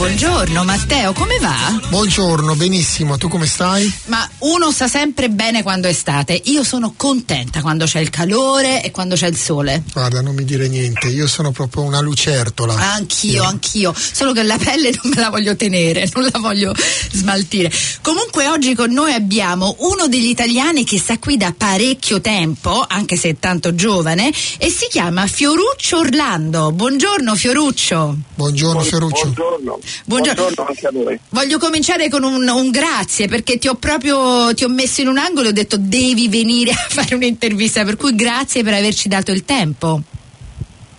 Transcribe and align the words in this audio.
Buongiorno 0.00 0.64
Matteo, 0.64 1.12
come 1.12 1.36
va? 1.40 1.78
Buongiorno, 1.90 2.54
benissimo, 2.56 3.18
tu 3.18 3.28
come 3.28 3.44
stai? 3.44 3.92
Ma 4.06 4.26
uno 4.38 4.72
sta 4.72 4.88
sempre 4.88 5.28
bene 5.28 5.62
quando 5.62 5.88
è 5.88 5.90
estate, 5.90 6.40
io 6.44 6.64
sono 6.64 6.94
contenta 6.96 7.60
quando 7.60 7.84
c'è 7.84 8.00
il 8.00 8.08
calore 8.08 8.82
e 8.82 8.92
quando 8.92 9.14
c'è 9.14 9.26
il 9.26 9.36
sole. 9.36 9.82
Guarda, 9.92 10.22
non 10.22 10.34
mi 10.34 10.44
dire 10.44 10.68
niente, 10.68 11.08
io 11.08 11.26
sono 11.26 11.50
proprio 11.50 11.82
una 11.82 12.00
lucertola. 12.00 12.72
Anch'io, 12.94 13.44
anch'io, 13.44 13.94
solo 13.94 14.32
che 14.32 14.42
la 14.42 14.56
pelle 14.56 14.90
non 15.02 15.12
me 15.14 15.20
la 15.20 15.28
voglio 15.28 15.54
tenere, 15.54 16.08
non 16.14 16.30
la 16.32 16.38
voglio 16.38 16.74
smaltire. 17.12 17.70
Comunque 18.00 18.48
oggi 18.48 18.74
con 18.74 18.90
noi 18.92 19.12
abbiamo 19.12 19.76
uno 19.80 20.08
degli 20.08 20.30
italiani 20.30 20.82
che 20.82 20.98
sta 20.98 21.18
qui 21.18 21.36
da 21.36 21.52
parecchio 21.54 22.22
tempo, 22.22 22.82
anche 22.88 23.16
se 23.16 23.28
è 23.28 23.36
tanto 23.38 23.74
giovane, 23.74 24.32
e 24.56 24.70
si 24.70 24.86
chiama 24.88 25.26
Fioruccio 25.26 25.98
Orlando. 25.98 26.72
Buongiorno 26.72 27.34
Fioruccio. 27.34 28.16
Buongiorno 28.34 28.80
Fioruccio. 28.80 29.24
Buongiorno. 29.24 29.78
Buongiorno. 30.04 30.42
Buongiorno 30.42 30.68
anche 30.68 30.86
a 30.86 30.90
voi. 30.92 31.20
Voglio 31.30 31.58
cominciare 31.58 32.08
con 32.08 32.22
un, 32.22 32.48
un, 32.48 32.70
grazie 32.70 33.28
perché 33.28 33.58
ti 33.58 33.68
ho 33.68 33.74
proprio 33.74 34.52
ti 34.54 34.64
ho 34.64 34.68
messo 34.68 35.00
in 35.00 35.08
un 35.08 35.18
angolo 35.18 35.46
e 35.46 35.50
ho 35.50 35.52
detto 35.54 35.76
devi 35.78 36.28
venire 36.28 36.70
a 36.72 36.86
fare 36.88 37.14
un'intervista, 37.14 37.84
per 37.84 37.96
cui 37.96 38.14
grazie 38.14 38.62
per 38.62 38.74
averci 38.74 39.08
dato 39.08 39.30
il 39.30 39.44
tempo. 39.44 40.02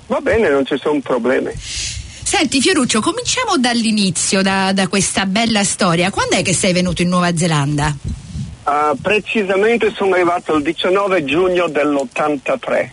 Va 0.07 0.19
bene, 0.19 0.49
non 0.49 0.65
ci 0.65 0.77
sono 0.77 0.99
problemi. 0.99 1.51
Senti 1.57 2.61
Fioruccio, 2.61 3.01
cominciamo 3.01 3.57
dall'inizio, 3.57 4.41
da, 4.41 4.71
da, 4.71 4.87
questa 4.87 5.25
bella 5.25 5.63
storia. 5.63 6.09
Quando 6.11 6.35
è 6.35 6.41
che 6.41 6.53
sei 6.53 6.71
venuto 6.71 7.01
in 7.01 7.09
Nuova 7.09 7.35
Zelanda? 7.35 7.95
Uh, 8.63 8.97
precisamente 9.01 9.91
sono 9.93 10.13
arrivato 10.13 10.55
il 10.55 10.63
19 10.63 11.25
giugno 11.25 11.67
dell'83. 11.67 12.89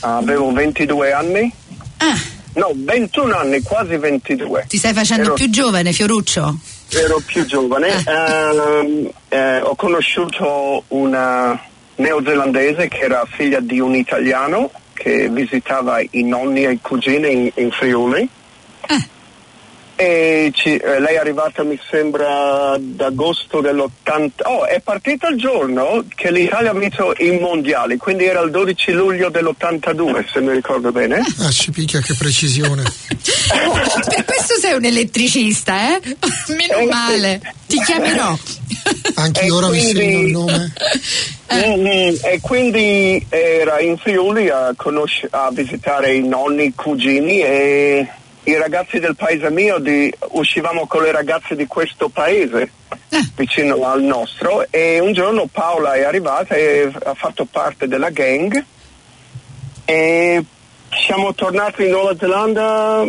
Uh, 0.00 0.06
avevo 0.06 0.52
22 0.52 1.12
anni. 1.12 1.52
Ah. 1.98 2.31
No, 2.54 2.72
21 2.74 3.34
anni, 3.34 3.62
quasi 3.62 3.96
22. 3.96 4.66
Ti 4.68 4.76
stai 4.76 4.92
facendo 4.92 5.24
ero, 5.24 5.34
più 5.34 5.48
giovane, 5.48 5.92
Fioruccio? 5.92 6.58
Ero 6.90 7.22
più 7.24 7.46
giovane. 7.46 7.88
Eh. 7.88 8.12
Eh, 8.12 9.14
eh, 9.28 9.60
ho 9.60 9.74
conosciuto 9.74 10.84
una 10.88 11.58
neozelandese 11.96 12.88
che 12.88 12.98
era 12.98 13.24
figlia 13.26 13.60
di 13.60 13.80
un 13.80 13.94
italiano 13.94 14.70
che 14.92 15.28
visitava 15.28 16.00
i 16.00 16.24
nonni 16.24 16.64
e 16.64 16.72
i 16.72 16.78
cugini 16.80 17.32
in, 17.32 17.50
in 17.54 17.70
Friuli. 17.70 18.28
Eh. 18.88 19.08
E 20.02 20.50
ci, 20.52 20.76
eh, 20.76 20.98
lei 20.98 21.14
è 21.14 21.18
arrivata 21.18 21.62
mi 21.62 21.78
sembra 21.88 22.72
ad 22.72 23.00
agosto 23.00 23.60
dell'80 23.60 24.30
oh 24.42 24.64
è 24.64 24.80
partita 24.80 25.28
il 25.28 25.38
giorno 25.38 26.04
che 26.12 26.32
l'Italia 26.32 26.70
ha 26.70 26.74
vinto 26.74 27.14
i 27.18 27.38
mondiali 27.38 27.98
quindi 27.98 28.24
era 28.24 28.40
il 28.40 28.50
12 28.50 28.90
luglio 28.90 29.28
dell'82 29.28 30.28
se 30.32 30.40
mi 30.40 30.50
ricordo 30.50 30.90
bene. 30.90 31.22
Ah 31.38 31.50
ci 31.50 31.70
picchia 31.70 32.00
che 32.00 32.16
precisione. 32.18 32.82
Per 33.22 34.24
questo 34.24 34.54
sei 34.60 34.72
un 34.72 34.84
elettricista 34.84 35.94
eh? 35.94 36.16
Meno 36.52 36.78
eh, 36.78 36.86
male. 36.86 37.40
Ti 37.68 37.80
chiamerò. 37.84 38.36
Anche 39.14 39.50
ora 39.52 39.68
quindi, 39.68 39.92
mi 39.92 40.00
segno 40.00 40.20
il 40.20 40.30
nome. 40.32 40.72
Eh. 41.46 41.76
mm, 41.76 42.16
e 42.24 42.40
quindi 42.40 43.24
era 43.28 43.78
in 43.78 43.96
Friuli 43.98 44.48
a, 44.48 44.72
conosce, 44.76 45.28
a 45.30 45.48
visitare 45.52 46.12
i 46.14 46.26
nonni, 46.26 46.64
i 46.64 46.72
cugini 46.74 47.40
e 47.40 48.08
i 48.44 48.56
ragazzi 48.56 48.98
del 48.98 49.14
paese 49.14 49.50
mio 49.50 49.78
di, 49.78 50.12
uscivamo 50.30 50.86
con 50.86 51.02
le 51.02 51.12
ragazze 51.12 51.54
di 51.54 51.66
questo 51.66 52.08
paese 52.08 52.70
eh. 53.08 53.30
vicino 53.36 53.84
al 53.84 54.02
nostro 54.02 54.66
e 54.70 54.98
un 54.98 55.12
giorno 55.12 55.46
Paola 55.46 55.94
è 55.94 56.02
arrivata 56.02 56.54
e 56.54 56.90
ha 57.04 57.14
fatto 57.14 57.44
parte 57.44 57.86
della 57.86 58.10
gang 58.10 58.64
e 59.84 60.44
siamo 61.06 61.34
tornati 61.34 61.84
in 61.84 61.90
Nuova 61.90 62.16
Zelanda 62.18 63.06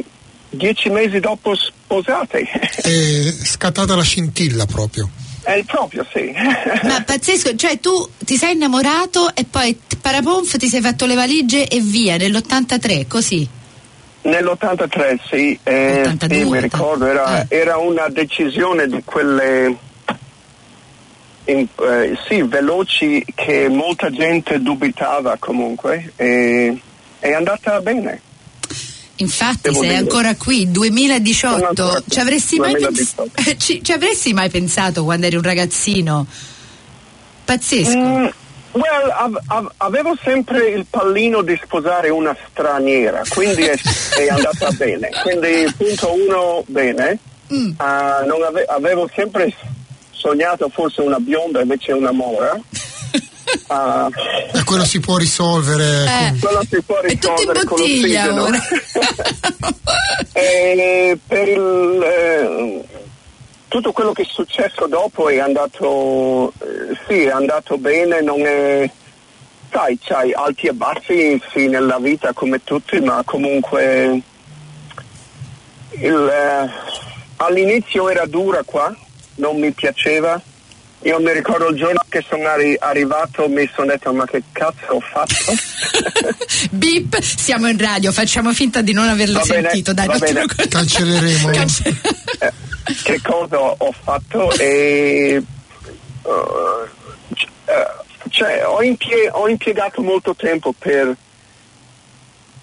dieci 0.50 0.90
mesi 0.90 1.20
dopo 1.20 1.56
sposati. 1.56 2.42
È 2.42 3.32
scattata 3.44 3.96
la 3.96 4.04
scintilla 4.04 4.66
proprio. 4.66 5.10
È 5.42 5.62
proprio, 5.66 6.06
sì. 6.14 6.32
Ma 6.88 7.02
pazzesco, 7.04 7.56
cioè 7.56 7.80
tu 7.80 8.10
ti 8.20 8.38
sei 8.38 8.54
innamorato 8.54 9.36
e 9.36 9.46
poi 9.46 9.78
paraponf 10.00 10.58
ti 10.58 10.68
sei 10.68 10.82
fatto 10.82 11.06
le 11.06 11.16
valigie 11.16 11.68
e 11.68 11.82
via 11.82 12.18
nell'83, 12.18 13.08
così? 13.08 13.48
Nell'83 14.24 15.20
sì, 15.28 15.60
eh, 15.64 16.18
sì 16.18 16.44
mi 16.46 16.60
ricordo, 16.62 17.06
era, 17.06 17.42
eh. 17.42 17.58
era, 17.58 17.78
una 17.78 18.08
decisione 18.08 18.88
di 18.88 19.02
quelle 19.04 19.78
in, 21.46 21.68
eh, 21.82 22.18
sì, 22.28 22.42
veloci 22.44 23.26
che 23.36 23.68
molta 23.68 24.10
gente 24.10 24.62
dubitava 24.62 25.36
comunque 25.38 26.14
e 26.16 26.82
è 27.20 27.34
andata 27.34 27.82
bene. 27.82 28.22
Infatti 29.18 29.60
Devo 29.64 29.80
sei 29.82 29.90
dire. 29.90 30.00
ancora 30.00 30.36
qui, 30.36 30.72
2018, 30.72 32.04
ci 32.10 32.20
avresti, 32.20 32.56
2018. 32.56 33.32
Mai 33.36 33.58
ci, 33.60 33.84
ci 33.84 33.92
avresti, 33.92 34.34
Mai 34.34 34.50
pensato 34.50 35.04
quando 35.04 35.26
eri 35.26 35.36
un 35.36 35.44
ragazzino? 35.44 36.26
Pazzesco. 37.44 37.98
Mm 37.98 38.28
Well, 38.74 39.10
av- 39.12 39.40
av- 39.48 39.72
avevo 39.78 40.18
sempre 40.24 40.70
il 40.70 40.86
pallino 40.90 41.42
di 41.44 41.60
sposare 41.62 42.10
una 42.10 42.36
straniera, 42.50 43.22
quindi 43.30 43.64
è, 43.64 43.76
è 44.18 44.28
andata 44.28 44.72
bene. 44.72 45.10
Quindi 45.22 45.72
punto 45.78 46.14
uno, 46.14 46.64
bene. 46.68 47.20
Mm. 47.54 47.72
Uh, 47.78 48.44
ave- 48.44 48.66
avevo 48.68 49.08
sempre 49.14 49.54
sognato 50.12 50.70
forse 50.70 51.02
una 51.02 51.20
bionda 51.20 51.62
invece 51.62 51.92
una 51.92 52.12
mora. 52.12 52.60
Uh, 53.68 54.10
e 54.58 54.64
quello 54.64 54.86
si 54.86 55.00
può 55.00 55.18
risolvere. 55.18 56.06
Eh. 56.06 56.40
Quello 56.40 56.62
si 56.68 56.82
può 56.82 57.00
risolvere 57.02 57.64
con 57.66 57.78
l'ossigeno. 57.78 58.48
e 60.34 61.18
per 61.28 61.48
il, 61.48 62.02
eh, 62.04 62.84
tutto 63.74 63.92
quello 63.92 64.12
che 64.12 64.22
è 64.22 64.28
successo 64.30 64.86
dopo 64.86 65.30
è 65.30 65.40
andato, 65.40 66.54
eh, 66.60 66.96
sì, 67.08 67.24
è 67.24 67.32
andato 67.32 67.80
bene, 67.80 68.22
non 68.22 68.46
è, 68.46 68.88
sai, 69.72 69.98
c'hai 70.00 70.32
alti 70.32 70.68
e 70.68 70.74
bassi 70.74 71.42
sì, 71.52 71.68
nella 71.68 71.98
vita 71.98 72.34
come 72.34 72.64
tutti, 72.64 73.00
ma 73.00 73.24
comunque 73.26 74.22
il, 75.90 76.32
eh, 76.32 76.70
all'inizio 77.38 78.10
era 78.10 78.28
dura 78.28 78.62
qua, 78.64 78.96
non 79.38 79.58
mi 79.60 79.72
piaceva. 79.72 80.40
Io 81.06 81.20
mi 81.20 81.34
ricordo 81.34 81.70
il 81.70 81.76
giorno 81.76 82.00
che 82.08 82.24
sono 82.30 82.48
arri- 82.48 82.78
arrivato 82.80 83.50
mi 83.50 83.70
sono 83.74 83.88
detto 83.88 84.14
ma 84.14 84.24
che 84.26 84.42
cazzo 84.52 84.86
ho 84.86 85.00
fatto? 85.02 85.34
Bip, 86.70 87.20
siamo 87.20 87.68
in 87.68 87.78
radio, 87.80 88.12
facciamo 88.12 88.54
finta 88.54 88.82
di 88.82 88.94
non 88.94 89.10
averlo 89.10 89.40
va 89.40 89.44
sentito. 89.44 89.96
Bene, 89.96 90.16
Dai, 90.20 90.34
non 90.34 90.46
Cancelleremo. 90.70 91.50
Cance- 91.50 92.02
eh, 92.40 92.54
che 93.04 93.22
cosa 93.22 93.60
ho 93.60 93.92
fatto? 93.92 94.52
E 94.58 95.44
uh, 96.24 96.90
cioè, 98.30 98.66
ho, 98.66 98.82
impie- 98.82 99.30
ho, 99.32 99.48
impiegato 99.48 100.02
molto 100.02 100.36
tempo 100.36 100.74
per 100.78 101.16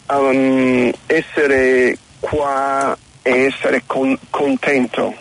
um, 0.08 0.92
essere 1.06 1.96
qua 2.18 2.96
e 3.22 3.44
essere 3.44 3.82
con- 3.86 4.18
contento 4.30 5.14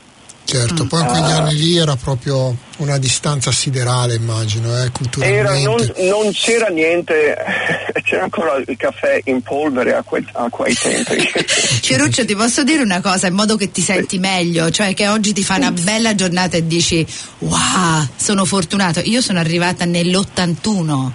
Certo, 0.50 0.88
poi 0.88 1.02
in 1.02 1.08
quegli 1.08 1.22
uh, 1.22 1.38
anni 1.38 1.56
lì 1.56 1.78
era 1.78 1.96
proprio 1.96 2.56
una 2.78 2.98
distanza 2.98 3.52
siderale, 3.52 4.16
immagino, 4.16 4.82
eh, 4.82 4.90
culturalmente. 4.90 5.40
Era, 5.40 5.60
non, 5.62 5.92
non, 6.08 6.32
c'era 6.32 6.70
niente, 6.70 7.38
c'era 8.04 8.24
ancora 8.24 8.56
il 8.56 8.76
caffè 8.76 9.22
in 9.26 9.44
polvere 9.44 9.94
a, 9.94 10.02
que, 10.02 10.26
a 10.32 10.50
quei 10.50 10.74
tempi. 10.74 11.18
Ceruccio, 11.82 12.26
ti 12.26 12.36
posso 12.36 12.64
dire 12.64 12.82
una 12.82 13.00
cosa 13.00 13.28
in 13.28 13.36
modo 13.36 13.58
che 13.58 13.70
ti 13.70 13.82
senti 13.82 14.16
sì. 14.16 14.20
meglio, 14.20 14.72
cioè 14.72 14.96
che 14.96 15.08
oggi 15.08 15.34
ti 15.34 15.44
fa 15.44 15.58
una 15.58 15.72
bella 15.72 16.16
giornata 16.16 16.58
e 16.58 16.66
dici 16.66 17.06
wow, 17.38 18.08
sono 18.16 18.44
fortunato. 18.44 19.02
Io 19.04 19.22
sono 19.22 19.38
arrivata 19.38 19.86
nell'81. 19.86 21.12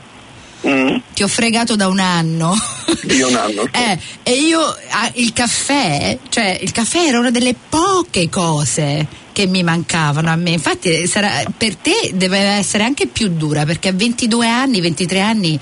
Mm. 0.66 0.96
Ti 1.12 1.22
ho 1.22 1.28
fregato 1.28 1.76
da 1.76 1.88
un 1.88 1.98
anno. 1.98 2.54
Di 3.02 3.20
un 3.20 3.34
anno. 3.34 3.68
Eh, 3.70 3.98
e 4.22 4.32
io 4.32 4.60
ah, 4.60 5.10
il 5.14 5.32
caffè, 5.32 6.18
cioè 6.28 6.58
il 6.60 6.72
caffè 6.72 7.06
era 7.06 7.18
una 7.18 7.30
delle 7.30 7.54
poche 7.68 8.28
cose 8.28 9.06
che 9.32 9.46
mi 9.46 9.62
mancavano 9.62 10.30
a 10.30 10.36
me. 10.36 10.50
Infatti 10.50 11.06
sarà, 11.06 11.42
per 11.56 11.76
te 11.76 12.12
deve 12.14 12.38
essere 12.38 12.84
anche 12.84 13.06
più 13.06 13.28
dura 13.28 13.64
perché 13.64 13.88
a 13.88 13.92
22 13.92 14.48
anni, 14.48 14.80
23 14.80 15.20
anni, 15.20 15.58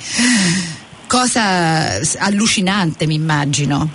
cosa 1.08 1.98
allucinante 2.18 3.06
mi 3.06 3.14
immagino. 3.14 3.88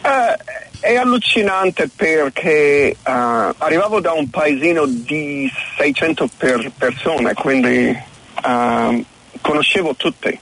Uh, 0.00 0.56
è 0.80 0.94
allucinante 0.94 1.90
perché 1.94 2.96
uh, 3.04 3.10
arrivavo 3.58 4.00
da 4.00 4.12
un 4.12 4.30
paesino 4.30 4.86
di 4.86 5.50
600 5.76 6.30
per 6.36 6.70
persone, 6.78 7.34
quindi 7.34 7.96
uh, 8.44 9.04
conoscevo 9.48 9.94
tutti. 9.94 10.38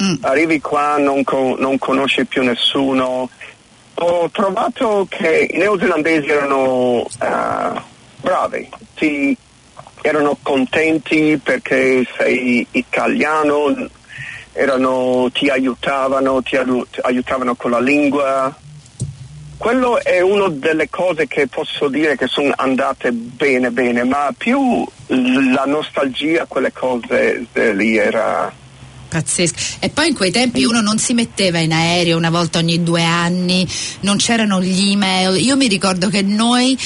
Mm. 0.00 0.14
Arrivi 0.20 0.60
qua, 0.60 0.98
non, 0.98 1.24
co- 1.24 1.56
non 1.58 1.78
conosci 1.78 2.24
più 2.26 2.44
nessuno, 2.44 3.28
ho 3.94 4.30
trovato 4.30 5.06
che 5.08 5.48
i 5.50 5.56
neozelandesi 5.56 6.28
erano 6.28 7.00
uh, 7.00 7.80
bravi, 8.20 8.68
ti, 8.94 9.36
erano 10.02 10.38
contenti 10.42 11.40
perché 11.42 12.06
sei 12.16 12.64
italiano, 12.70 13.74
erano, 14.52 15.28
ti 15.32 15.48
aiutavano, 15.48 16.40
ti 16.42 16.56
aiutavano 17.00 17.56
con 17.56 17.72
la 17.72 17.80
lingua. 17.80 18.54
Quello 19.56 20.02
è 20.02 20.20
una 20.20 20.48
delle 20.48 20.88
cose 20.90 21.26
che 21.26 21.46
posso 21.48 21.88
dire 21.88 22.16
che 22.16 22.26
sono 22.26 22.52
andate 22.56 23.12
bene 23.12 23.70
bene, 23.70 24.04
ma 24.04 24.32
più 24.36 24.86
la 25.06 25.64
nostalgia, 25.64 26.44
quelle 26.46 26.72
cose 26.72 27.46
lì 27.52 27.96
era 27.96 28.52
Pazzesco. 29.08 29.54
E 29.78 29.88
poi 29.88 30.08
in 30.08 30.14
quei 30.14 30.30
tempi 30.30 30.64
uno 30.64 30.80
non 30.80 30.98
si 30.98 31.14
metteva 31.14 31.58
in 31.58 31.72
aereo 31.72 32.16
una 32.16 32.30
volta 32.30 32.58
ogni 32.58 32.82
due 32.82 33.02
anni, 33.02 33.66
non 34.00 34.16
c'erano 34.16 34.60
gli 34.60 34.90
email. 34.90 35.42
Io 35.42 35.56
mi 35.56 35.68
ricordo 35.68 36.08
che 36.08 36.22
noi 36.22 36.78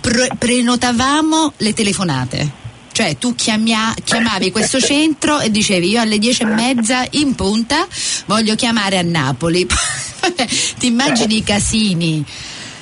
pre- 0.00 0.30
prenotavamo 0.38 1.52
le 1.58 1.72
telefonate. 1.72 2.62
Cioè 2.92 3.18
tu 3.18 3.34
chiamia- 3.34 3.92
chiamavi 4.04 4.52
questo 4.52 4.78
centro 4.78 5.40
e 5.40 5.50
dicevi 5.50 5.88
io 5.88 6.00
alle 6.00 6.18
dieci 6.18 6.42
e 6.42 6.46
mezza 6.46 7.04
in 7.10 7.34
punta 7.34 7.88
voglio 8.26 8.54
chiamare 8.54 8.98
a 8.98 9.02
Napoli. 9.02 9.66
Ti 10.84 10.90
immagini 10.90 11.36
i 11.38 11.42
casini. 11.42 12.26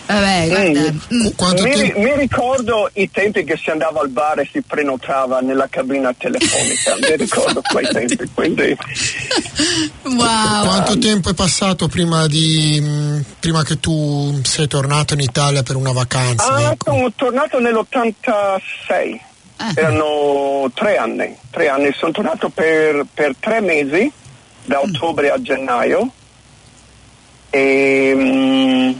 Vabbè, 0.07 0.49
guarda. 0.49 0.93
Mm. 1.15 1.27
Mi, 1.63 1.93
mi, 1.99 2.17
ricordo 2.17 2.91
i 2.95 3.09
tempi 3.09 3.45
che 3.45 3.57
si 3.57 3.71
andava 3.71 4.01
al 4.01 4.09
bar 4.09 4.41
e 4.41 4.49
si 4.51 4.61
prenotava 4.61 5.39
nella 5.39 5.69
cabina 5.69 6.13
telefonica, 6.13 6.97
mi 6.97 7.15
ricordo 7.17 7.63
quei 7.63 7.87
tempi, 7.87 8.29
quindi... 8.35 8.77
Wow. 10.03 10.65
Quanto 10.67 10.99
tempo 10.99 11.31
è 11.31 11.35
passato 11.35 11.87
prima, 11.87 12.27
di, 12.27 12.79
mm, 12.83 13.21
prima 13.39 13.63
che 13.63 13.79
tu 13.79 14.41
sei 14.43 14.67
tornato 14.67 15.15
in 15.15 15.21
Italia 15.21 15.63
per 15.63 15.77
una 15.77 15.93
vacanza? 15.93 16.53
Ah, 16.53 16.73
ecco. 16.73 16.91
sono 16.91 17.13
tornato 17.15 17.61
nell'86. 17.61 19.21
Ah. 19.59 19.73
Erano 19.77 20.69
tre 20.75 20.97
anni, 20.97 21.37
tre 21.51 21.69
anni. 21.69 21.93
Sono 21.97 22.11
tornato 22.11 22.49
per, 22.49 23.07
per 23.15 23.37
tre 23.39 23.61
mesi, 23.61 24.11
da 24.65 24.79
mm. 24.79 24.91
ottobre 24.91 25.31
a 25.31 25.41
gennaio. 25.41 26.11
E, 27.55 28.13
mm, 28.17 28.93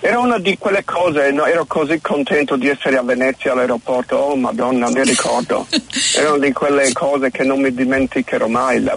era 0.00 0.18
una 0.18 0.38
di 0.38 0.58
quelle 0.58 0.84
cose, 0.84 1.30
no, 1.30 1.46
ero 1.46 1.64
così 1.64 1.98
contento 2.02 2.56
di 2.56 2.68
essere 2.68 2.98
a 2.98 3.02
Venezia 3.02 3.52
all'aeroporto, 3.52 4.16
oh 4.16 4.36
madonna, 4.36 4.90
mi 4.90 5.02
ricordo. 5.02 5.66
Era 6.14 6.32
una 6.32 6.44
di 6.46 6.52
quelle 6.52 6.92
cose 6.92 7.30
che 7.30 7.42
non 7.42 7.62
mi 7.62 7.72
dimenticherò 7.72 8.46
mai. 8.46 8.82
La, 8.82 8.94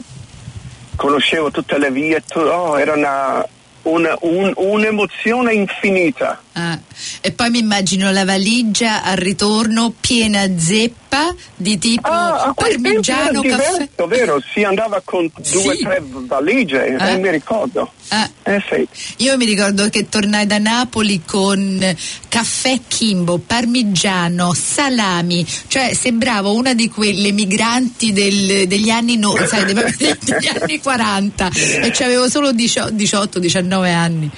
conoscevo 0.98 1.50
tutte 1.50 1.78
le 1.78 1.92
vie, 1.92 2.22
tu, 2.28 2.40
oh, 2.40 2.78
era 2.78 2.92
una, 2.92 3.48
una, 3.84 4.18
un, 4.20 4.52
un'emozione 4.54 5.54
infinita. 5.54 6.42
Ah. 6.60 6.80
E 7.22 7.32
poi 7.34 7.52
mi 7.52 7.60
immagino 7.60 8.12
la 8.12 8.26
valigia 8.26 9.04
al 9.04 9.18
ritorno 9.18 9.94
piena 10.00 10.44
zeppa 10.58 11.32
di 11.56 11.78
tipo 11.78 12.10
ah, 12.10 12.52
parmigiano 12.56 13.42
caffè. 13.42 13.74
Diverso, 13.74 14.08
vero? 14.08 14.42
Si 14.52 14.64
andava 14.64 15.00
con 15.06 15.30
due 15.52 15.74
o 15.74 15.78
tre 15.78 16.02
valigie, 16.04 16.98
eh? 16.98 17.12
eh? 17.12 17.18
mi 17.18 17.30
ricordo. 17.30 17.92
Ah. 18.08 18.28
Eh, 18.42 18.64
sì. 18.68 18.88
Io 19.18 19.38
mi 19.38 19.46
ricordo 19.46 19.88
che 19.90 20.10
tornai 20.10 20.48
da 20.48 20.58
Napoli 20.58 21.22
con 21.24 21.96
caffè 22.28 22.80
Kimbo, 22.88 23.38
parmigiano, 23.38 24.54
salami, 24.56 25.46
cioè 25.68 25.94
sembravo 25.94 26.56
una 26.56 26.74
di 26.74 26.90
quelle 26.90 27.32
migranti 27.34 28.14
del, 28.14 28.66
degli 28.66 28.90
anni 28.90 29.18
no, 29.18 29.36
sai, 29.46 29.66
degli 29.74 30.48
anni 30.60 30.80
40 30.80 31.50
e 31.84 31.94
avevo 32.04 32.28
solo 32.28 32.52
18-19 32.52 33.94
anni. 33.94 34.32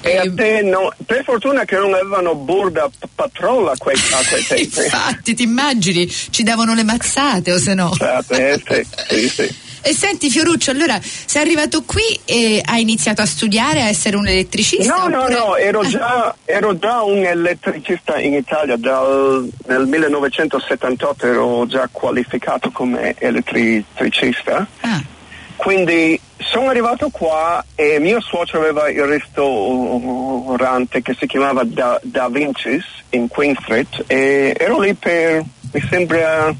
E 0.00 0.16
a 0.16 0.32
te 0.32 0.62
no, 0.62 0.92
per 1.04 1.24
fortuna 1.24 1.64
che 1.64 1.76
non 1.76 1.92
avevano 1.92 2.34
borda 2.34 2.88
patrolla 3.14 3.72
a 3.72 3.76
quei, 3.76 3.96
a 3.96 4.28
quei 4.28 4.44
tempi. 4.46 4.64
Infatti, 4.64 5.34
ti 5.34 5.42
immagini, 5.42 6.08
ci 6.08 6.42
davano 6.42 6.74
le 6.74 6.84
mazzate 6.84 7.52
o 7.52 7.58
se 7.58 7.74
no. 7.74 7.92
Eh, 8.28 8.60
sì, 8.64 8.86
sì, 9.08 9.28
sì. 9.28 9.66
E 9.80 9.94
senti 9.94 10.28
Fioruccio, 10.28 10.70
allora 10.70 10.98
sei 11.02 11.42
arrivato 11.42 11.82
qui 11.82 12.02
e 12.24 12.60
hai 12.64 12.82
iniziato 12.82 13.22
a 13.22 13.26
studiare, 13.26 13.82
a 13.82 13.88
essere 13.88 14.16
un 14.16 14.26
elettricista? 14.26 14.94
No, 14.94 15.04
oppure... 15.04 15.34
no, 15.34 15.46
no, 15.46 15.56
ero 15.56 15.86
già, 15.86 16.34
ero 16.44 16.76
già, 16.78 17.02
un 17.02 17.24
elettricista 17.24 18.18
in 18.18 18.34
Italia, 18.34 18.76
dal, 18.76 19.48
nel 19.66 19.86
1978 19.86 21.26
ero 21.26 21.66
già 21.66 21.88
qualificato 21.90 22.70
come 22.70 23.14
elettricista. 23.18 24.66
Ah. 24.80 25.16
Quindi 25.58 26.18
sono 26.38 26.70
arrivato 26.70 27.08
qua 27.10 27.62
e 27.74 27.98
mio 27.98 28.20
suocero 28.20 28.60
aveva 28.60 28.88
il 28.88 29.02
ristorante 29.02 31.02
che 31.02 31.16
si 31.18 31.26
chiamava 31.26 31.64
Da, 31.64 31.98
da 32.00 32.28
Vinci's 32.28 32.84
in 33.10 33.26
Queen 33.26 33.56
Street 33.60 34.04
e 34.06 34.54
ero 34.56 34.78
lì 34.78 34.94
per, 34.94 35.42
mi 35.72 35.86
sembra, 35.90 36.54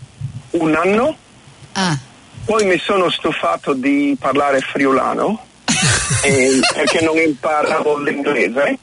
un 0.51 0.75
anno. 0.75 1.17
Ah. 1.75 1.97
Poi 2.45 2.67
mi 2.67 2.77
sono 2.79 3.09
stufato 3.09 3.73
di 3.73 4.17
parlare 4.19 4.59
friulano 4.59 5.47
e, 6.25 6.59
perché 6.75 7.01
non 7.01 7.19
imparavo 7.19 8.03
l'inglese 8.03 8.79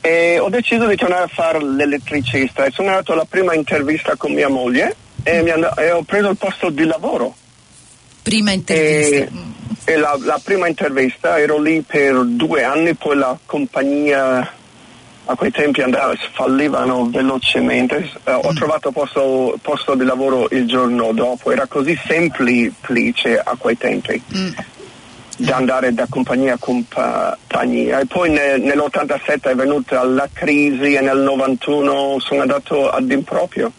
e 0.00 0.38
ho 0.38 0.48
deciso 0.48 0.86
di 0.86 0.94
tornare 0.94 1.24
a 1.24 1.28
fare 1.28 1.60
l'elettricista 1.60 2.64
e 2.64 2.70
sono 2.70 2.90
andato 2.90 3.14
alla 3.14 3.26
prima 3.28 3.52
intervista 3.52 4.14
con 4.14 4.32
mia 4.32 4.48
moglie 4.48 4.94
e, 5.24 5.38
and- 5.50 5.72
e 5.76 5.90
ho 5.90 6.04
preso 6.04 6.28
il 6.28 6.36
posto 6.36 6.70
di 6.70 6.84
lavoro 6.84 7.34
prima 8.24 8.52
intervista. 8.52 9.52
E, 9.84 9.96
la, 9.96 10.16
la, 10.18 10.40
prima 10.42 10.66
intervista 10.66 11.38
ero 11.38 11.60
lì 11.60 11.82
per 11.82 12.24
due 12.24 12.64
anni, 12.64 12.94
poi 12.94 13.16
la 13.16 13.38
compagnia 13.44 14.50
a 15.26 15.34
quei 15.36 15.50
tempi 15.50 15.82
andava, 15.82 16.14
fallivano 16.32 17.08
velocemente. 17.10 18.10
Mm. 18.28 18.34
Ho 18.42 18.52
trovato 18.54 18.90
posto, 18.90 19.56
posto, 19.60 19.94
di 19.94 20.04
lavoro 20.04 20.48
il 20.50 20.66
giorno 20.66 21.12
dopo, 21.12 21.52
era 21.52 21.66
così 21.66 21.98
semplice 22.06 23.38
a 23.38 23.54
quei 23.58 23.76
tempi. 23.76 24.20
Mm. 24.34 24.48
Da 25.36 25.56
andare 25.56 25.92
da 25.92 26.06
compagnia 26.08 26.54
a 26.54 26.58
compagnia 26.58 27.98
e 27.98 28.06
poi 28.06 28.30
ne, 28.30 28.56
nell'87 28.56 29.40
è 29.42 29.54
venuta 29.56 30.04
la 30.04 30.28
crisi 30.32 30.94
e 30.94 31.00
nel 31.00 31.18
91 31.18 32.18
sono 32.20 32.40
andato 32.40 32.88
ad 32.88 33.10
improprio. 33.10 33.72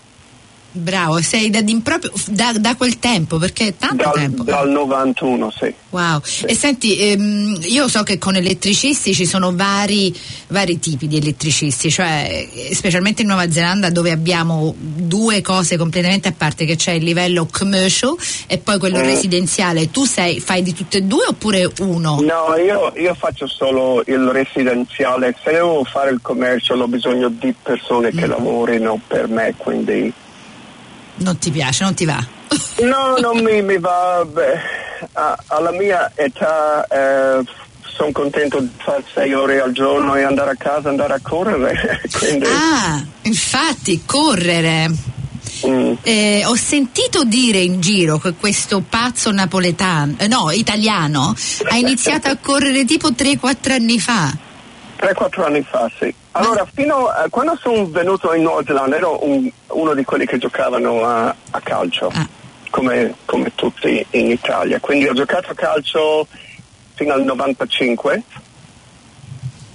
Bravo, 0.78 1.22
sei 1.22 1.50
da, 1.50 1.62
da, 1.62 2.54
da, 2.60 2.76
quel 2.76 3.00
tempo, 3.00 3.38
perché 3.38 3.68
è 3.68 3.76
tanto 3.78 4.04
dal, 4.04 4.14
tempo. 4.14 4.44
Dal 4.44 4.70
91, 4.70 5.52
sì. 5.52 5.74
Wow. 5.92 6.20
Sì. 6.22 6.44
E 6.44 6.54
senti, 6.54 6.98
ehm, 6.98 7.58
io 7.62 7.88
so 7.88 8.04
che 8.04 8.18
con 8.18 8.36
elettricisti 8.36 9.14
ci 9.14 9.26
sono 9.26 9.56
vari, 9.56 10.14
vari, 10.48 10.78
tipi 10.78 11.08
di 11.08 11.16
elettricisti, 11.16 11.90
cioè 11.90 12.46
specialmente 12.74 13.22
in 13.22 13.30
Nuova 13.30 13.50
Zelanda 13.50 13.90
dove 13.90 14.12
abbiamo 14.12 14.76
due 14.78 15.42
cose 15.42 15.78
completamente 15.78 16.28
a 16.28 16.34
parte, 16.36 16.66
che 16.66 16.76
c'è 16.76 16.92
il 16.92 17.06
livello 17.06 17.48
commercial 17.50 18.14
e 18.46 18.58
poi 18.58 18.78
quello 18.78 19.00
mm. 19.00 19.04
residenziale. 19.04 19.92
Tu 19.92 20.04
sei, 20.04 20.42
fai 20.42 20.62
di 20.62 20.74
tutte 20.74 20.98
e 20.98 21.04
due 21.04 21.26
oppure 21.30 21.72
uno? 21.80 22.20
No, 22.20 22.54
io, 22.58 22.92
io 22.98 23.14
faccio 23.14 23.48
solo 23.48 24.04
il 24.08 24.28
residenziale. 24.28 25.34
Se 25.42 25.54
devo 25.54 25.86
fare 25.86 26.12
il 26.12 26.20
commercial 26.22 26.82
ho 26.82 26.88
bisogno 26.88 27.30
di 27.30 27.56
persone 27.64 28.12
mm. 28.14 28.18
che 28.18 28.28
lavorino 28.28 29.00
per 29.08 29.30
me, 29.30 29.54
quindi 29.56 30.12
non 31.18 31.38
ti 31.38 31.52
piace, 31.52 31.84
non 31.84 31.94
ti 31.94 32.06
va? 32.06 32.24
no, 32.82 33.18
non 33.20 33.44
mi, 33.44 33.62
mi 33.62 33.78
va. 33.78 34.26
Beh, 34.26 34.60
a, 35.14 35.38
alla 35.48 35.72
mia 35.72 36.12
età 36.16 36.86
eh, 36.88 37.44
sono 37.82 38.12
contento 38.12 38.60
di 38.60 38.70
fare 38.78 39.04
sei 39.14 39.34
ore 39.34 39.62
al 39.62 39.72
giorno 39.72 40.16
e 40.16 40.24
andare 40.24 40.52
a 40.52 40.56
casa, 40.58 40.90
andare 40.90 41.14
a 41.14 41.20
correre. 41.22 42.02
Quindi... 42.12 42.46
Ah, 42.46 43.04
infatti, 43.24 44.04
correre. 44.06 45.14
Mm. 45.66 45.94
Eh, 46.04 46.44
ho 46.46 46.56
sentito 46.56 47.24
dire 47.24 47.60
in 47.60 47.80
giro 47.80 48.18
che 48.18 48.34
questo 48.34 48.84
pazzo 48.88 49.32
napoletano, 49.32 50.16
eh, 50.18 50.28
no, 50.28 50.52
italiano, 50.52 51.34
ha 51.70 51.78
iniziato 51.78 52.28
a 52.28 52.38
correre 52.40 52.84
tipo 52.84 53.10
3-4 53.10 53.72
anni 53.72 54.00
fa. 54.00 54.36
3-4 55.00 55.44
anni 55.46 55.62
fa, 55.64 55.90
sì. 55.98 56.14
Allora, 56.38 56.68
fino 56.72 57.08
a 57.08 57.28
quando 57.30 57.58
sono 57.62 57.90
venuto 57.90 58.34
in 58.34 58.42
Nuova 58.44 58.62
Zelanda 58.66 58.98
ero 58.98 59.26
un, 59.26 59.50
uno 59.68 59.94
di 59.94 60.04
quelli 60.04 60.26
che 60.26 60.38
giocavano 60.38 61.06
a, 61.06 61.34
a 61.52 61.62
calcio, 61.62 62.12
ah. 62.14 62.28
come, 62.72 63.16
come, 63.24 63.54
tutti 63.56 64.06
in 64.12 64.32
Italia. 64.32 64.82
Quindi 64.82 65.08
ho 65.08 65.14
giocato 65.14 65.52
a 65.52 65.54
calcio 65.54 66.28
fino 66.94 67.14
al 67.14 67.24
95. 67.24 68.24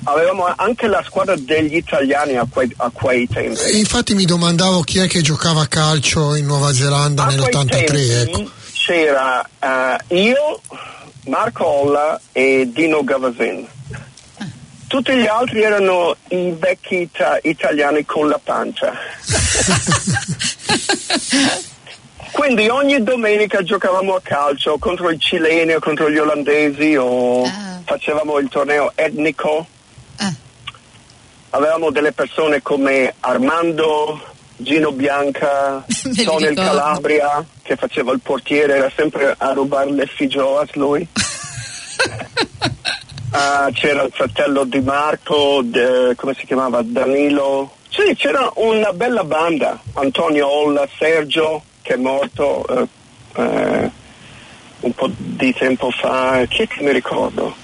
Avevamo 0.04 0.52
anche 0.54 0.86
la 0.86 1.02
squadra 1.02 1.34
degli 1.34 1.76
italiani 1.76 2.36
a 2.36 2.46
quei, 2.50 2.70
a 2.76 2.90
quei 2.92 3.26
tempi. 3.26 3.78
Infatti 3.78 4.14
mi 4.14 4.26
domandavo 4.26 4.82
chi 4.82 4.98
è 4.98 5.08
che 5.08 5.22
giocava 5.22 5.62
a 5.62 5.66
calcio 5.66 6.34
in 6.34 6.44
Nuova 6.44 6.74
Zelanda 6.74 7.24
a 7.24 7.26
nell'83. 7.28 8.28
Ecco. 8.28 8.50
C'era 8.74 9.48
uh, 9.60 10.14
io, 10.14 10.60
Marco 11.24 11.64
Olla 11.64 12.20
e 12.32 12.68
Dino 12.70 13.02
Gavasin 13.02 13.66
tutti 14.90 15.14
gli 15.14 15.26
altri 15.26 15.62
erano 15.62 16.16
i 16.30 16.52
vecchi 16.58 17.02
ita- 17.02 17.38
italiani 17.42 18.04
con 18.04 18.28
la 18.28 18.40
pancia. 18.42 18.92
Quindi 22.32 22.68
ogni 22.68 23.00
domenica 23.00 23.62
giocavamo 23.62 24.16
a 24.16 24.20
calcio 24.20 24.78
contro 24.78 25.10
i 25.10 25.18
cileni 25.20 25.74
o 25.74 25.78
contro 25.78 26.10
gli 26.10 26.18
olandesi 26.18 26.96
o 26.96 27.44
ah. 27.44 27.80
facevamo 27.84 28.38
il 28.38 28.48
torneo 28.48 28.90
etnico. 28.96 29.64
Ah. 30.16 30.34
avevamo 31.50 31.92
delle 31.92 32.10
persone 32.10 32.60
come 32.60 33.14
Armando, 33.20 34.20
Gino 34.56 34.90
Bianca, 34.90 35.84
ricordo. 35.86 36.52
Calabria 36.54 37.44
che 37.62 37.76
faceva 37.76 38.10
il 38.10 38.18
portiere, 38.18 38.74
era 38.74 38.90
sempre 38.96 39.36
a 39.38 39.52
rubare 39.52 39.92
le 39.92 40.06
figioas 40.06 40.72
lui. 40.72 41.06
Ah, 43.32 43.70
c'era 43.72 44.02
il 44.02 44.12
fratello 44.12 44.64
di 44.64 44.80
Marco, 44.80 45.60
de- 45.62 46.14
come 46.16 46.34
si 46.36 46.46
chiamava? 46.46 46.82
Danilo. 46.82 47.76
Sì, 47.88 48.14
c'era 48.16 48.50
una 48.56 48.92
bella 48.92 49.22
banda. 49.24 49.80
Antonio 49.94 50.48
Olla, 50.48 50.88
Sergio, 50.98 51.62
che 51.82 51.94
è 51.94 51.96
morto 51.96 52.66
eh, 52.66 52.88
eh, 53.36 53.90
un 54.80 54.92
po' 54.92 55.10
di 55.16 55.54
tempo 55.54 55.90
fa. 55.90 56.44
Chi 56.48 56.62
è 56.62 56.66
che 56.66 56.82
mi 56.82 56.92
ricordo? 56.92 57.54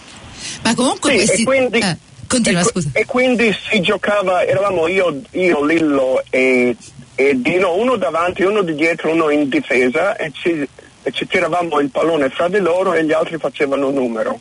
Ma 0.62 0.74
comunque 0.74 1.10
Sì, 1.10 1.16
questi... 1.16 1.42
e 1.42 1.44
quindi, 1.44 1.78
eh, 1.78 1.96
continua, 2.28 2.60
e, 2.60 3.00
e 3.00 3.04
quindi 3.04 3.56
si 3.68 3.80
giocava, 3.80 4.44
eravamo 4.44 4.86
io, 4.86 5.20
io 5.32 5.64
Lillo 5.64 6.22
e, 6.30 6.76
e 7.14 7.40
Dino, 7.40 7.74
uno 7.74 7.96
davanti, 7.96 8.42
uno 8.42 8.62
di 8.62 8.74
dietro, 8.74 9.10
uno 9.10 9.30
in 9.30 9.48
difesa 9.48 10.16
e 10.16 10.30
ci, 10.32 10.68
e 11.02 11.10
ci 11.12 11.26
tiravamo 11.26 11.80
il 11.80 11.90
pallone 11.90 12.28
fra 12.30 12.48
di 12.48 12.58
loro 12.58 12.94
e 12.94 13.04
gli 13.04 13.12
altri 13.12 13.38
facevano 13.38 13.90
numero. 13.90 14.38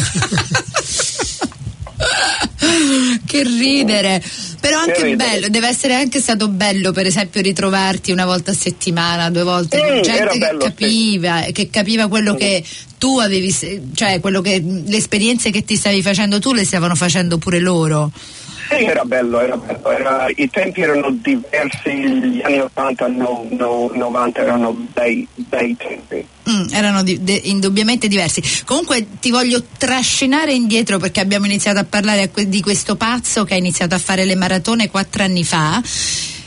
che 3.26 3.42
ridere 3.42 4.22
però 4.60 4.78
anche 4.80 5.02
ridere. 5.02 5.16
bello 5.16 5.48
deve 5.48 5.68
essere 5.68 5.94
anche 5.94 6.20
stato 6.20 6.48
bello 6.48 6.92
per 6.92 7.06
esempio 7.06 7.40
ritrovarti 7.40 8.12
una 8.12 8.24
volta 8.24 8.50
a 8.50 8.54
settimana 8.54 9.30
due 9.30 9.42
volte 9.42 9.78
con 9.78 9.98
Mm, 9.98 10.02
gente 10.02 10.28
che 10.32 10.38
bello, 10.38 10.60
sì. 10.60 10.66
capiva 10.68 11.40
che 11.52 11.70
capiva 11.70 12.08
quello 12.08 12.34
che 12.34 12.62
tu 12.98 13.18
avevi 13.18 13.54
cioè 13.94 14.20
quello 14.20 14.40
che 14.40 14.62
le 14.62 14.96
esperienze 14.96 15.50
che 15.50 15.64
ti 15.64 15.76
stavi 15.76 16.02
facendo 16.02 16.38
tu 16.38 16.52
le 16.52 16.64
stavano 16.64 16.94
facendo 16.94 17.38
pure 17.38 17.58
loro 17.60 18.10
Sì, 18.68 18.84
era 18.84 19.04
bello, 19.04 19.40
era 19.40 19.56
bello. 19.56 19.90
Era- 19.90 20.26
I 20.34 20.48
tempi 20.50 20.80
erano 20.80 21.10
diversi, 21.10 21.90
gli 21.92 22.40
anni 22.42 22.60
80, 22.60 23.06
no, 23.08 23.46
no, 23.50 23.90
90 23.94 24.40
erano 24.40 24.72
bei, 24.92 25.26
bei 25.34 25.76
tempi. 25.76 26.26
Mm, 26.50 26.66
erano 26.72 27.02
di- 27.02 27.22
de- 27.22 27.40
indubbiamente 27.44 28.08
diversi. 28.08 28.42
Comunque 28.64 29.06
ti 29.20 29.30
voglio 29.30 29.62
trascinare 29.78 30.52
indietro 30.52 30.98
perché 30.98 31.20
abbiamo 31.20 31.46
iniziato 31.46 31.78
a 31.78 31.84
parlare 31.84 32.30
di 32.46 32.60
questo 32.60 32.96
pazzo 32.96 33.44
che 33.44 33.54
ha 33.54 33.58
iniziato 33.58 33.94
a 33.94 33.98
fare 33.98 34.24
le 34.24 34.34
maratone 34.36 34.88
quattro 34.90 35.22
anni 35.22 35.44
fa. 35.44 35.82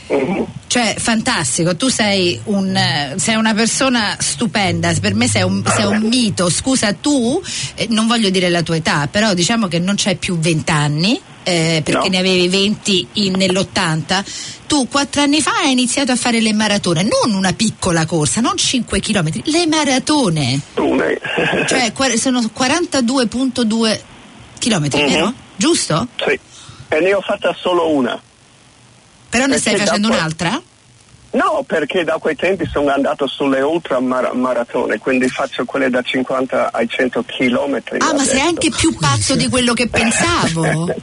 Mhm. 0.08 0.46
Cioè, 0.66 0.94
fantastico, 0.98 1.76
tu 1.76 1.88
sei, 1.88 2.38
un, 2.44 2.74
eh, 2.76 3.14
sei 3.16 3.34
una 3.36 3.54
persona 3.54 4.16
stupenda, 4.18 4.92
per 5.00 5.14
me 5.14 5.26
sei 5.28 5.42
un, 5.42 5.62
sei 5.66 5.84
un 5.84 5.98
mito. 6.02 6.48
Scusa, 6.48 6.92
tu, 6.92 7.40
eh, 7.74 7.86
non 7.90 8.06
voglio 8.06 8.30
dire 8.30 8.48
la 8.48 8.62
tua 8.62 8.76
età, 8.76 9.08
però 9.10 9.34
diciamo 9.34 9.66
che 9.66 9.78
non 9.78 9.94
c'hai 9.96 10.16
più 10.16 10.38
20 10.38 10.70
anni, 10.70 11.20
eh, 11.42 11.80
perché 11.84 12.08
No. 12.08 12.12
ne 12.12 12.18
avevi 12.18 12.48
20 12.48 13.06
in- 13.14 13.34
nell'80. 13.36 14.24
Tu 14.66 14.86
quattro 14.88 15.22
anni 15.22 15.40
fa 15.40 15.52
hai 15.62 15.72
iniziato 15.72 16.12
a 16.12 16.16
fare 16.16 16.40
le 16.40 16.52
maratone, 16.52 17.02
non 17.02 17.34
una 17.34 17.52
piccola 17.52 18.06
corsa, 18.06 18.40
non 18.40 18.56
5 18.56 19.00
km, 19.00 19.40
le 19.44 19.66
maratone. 19.66 20.60
Cioè, 21.66 21.92
sono 22.16 22.40
42.2 22.52 24.00
km, 24.58 24.82
Mhm. 24.82 25.06
vero? 25.08 25.32
Giusto? 25.56 26.06
sì. 26.24 26.38
E 26.92 27.00
ne 27.00 27.14
ho 27.14 27.20
fatta 27.20 27.54
solo 27.58 27.88
una. 27.90 28.20
Però 29.30 29.44
ne 29.46 29.54
Perché 29.54 29.60
stai 29.70 29.76
facendo 29.86 30.08
dopo- 30.08 30.18
un'altra? 30.18 30.60
No, 31.32 31.62
perché 31.64 32.02
da 32.02 32.18
quei 32.18 32.34
tempi 32.34 32.66
sono 32.66 32.90
andato 32.90 33.28
sulle 33.28 33.60
ultramaratone, 33.60 34.98
quindi 34.98 35.28
faccio 35.28 35.64
quelle 35.64 35.88
da 35.88 36.02
50 36.02 36.70
ai 36.72 36.88
100 36.88 37.22
chilometri. 37.24 37.98
Ah, 38.00 38.14
ma 38.14 38.24
sei 38.24 38.40
anche 38.40 38.70
più 38.70 38.96
pazzo 38.96 39.36
di 39.36 39.48
quello 39.48 39.72
che 39.72 39.88
pensavo. 39.88 40.92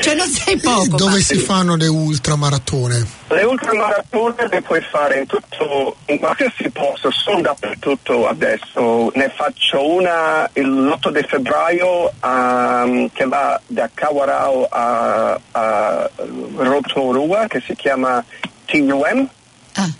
cioè, 0.00 0.14
non 0.14 0.28
sei 0.28 0.58
poco. 0.58 0.96
Dove 0.96 1.16
ma- 1.16 1.18
si 1.18 1.38
fanno 1.38 1.74
le 1.74 1.88
ultramaratone? 1.88 3.18
Le 3.30 3.42
ultramaratone 3.42 4.48
le 4.48 4.62
puoi 4.62 4.80
fare 4.80 5.20
in 5.20 5.26
tutto, 5.26 5.96
in 6.06 6.18
qualsiasi 6.18 6.70
posto, 6.70 7.10
sono 7.10 7.40
dappertutto 7.40 8.28
adesso. 8.28 9.10
Ne 9.14 9.32
faccio 9.34 9.88
una 9.88 10.48
l'8 10.52 11.10
di 11.10 11.26
febbraio 11.26 12.12
ehm, 12.22 13.10
che 13.12 13.24
va 13.26 13.60
da 13.66 13.90
Kawarau 13.92 14.66
a, 14.68 15.40
a 15.50 16.10
Rotorua 16.56 17.46
che 17.48 17.60
si 17.64 17.74
chiama 17.74 18.24
TUM. 18.70 19.28
Ah, 19.74 19.90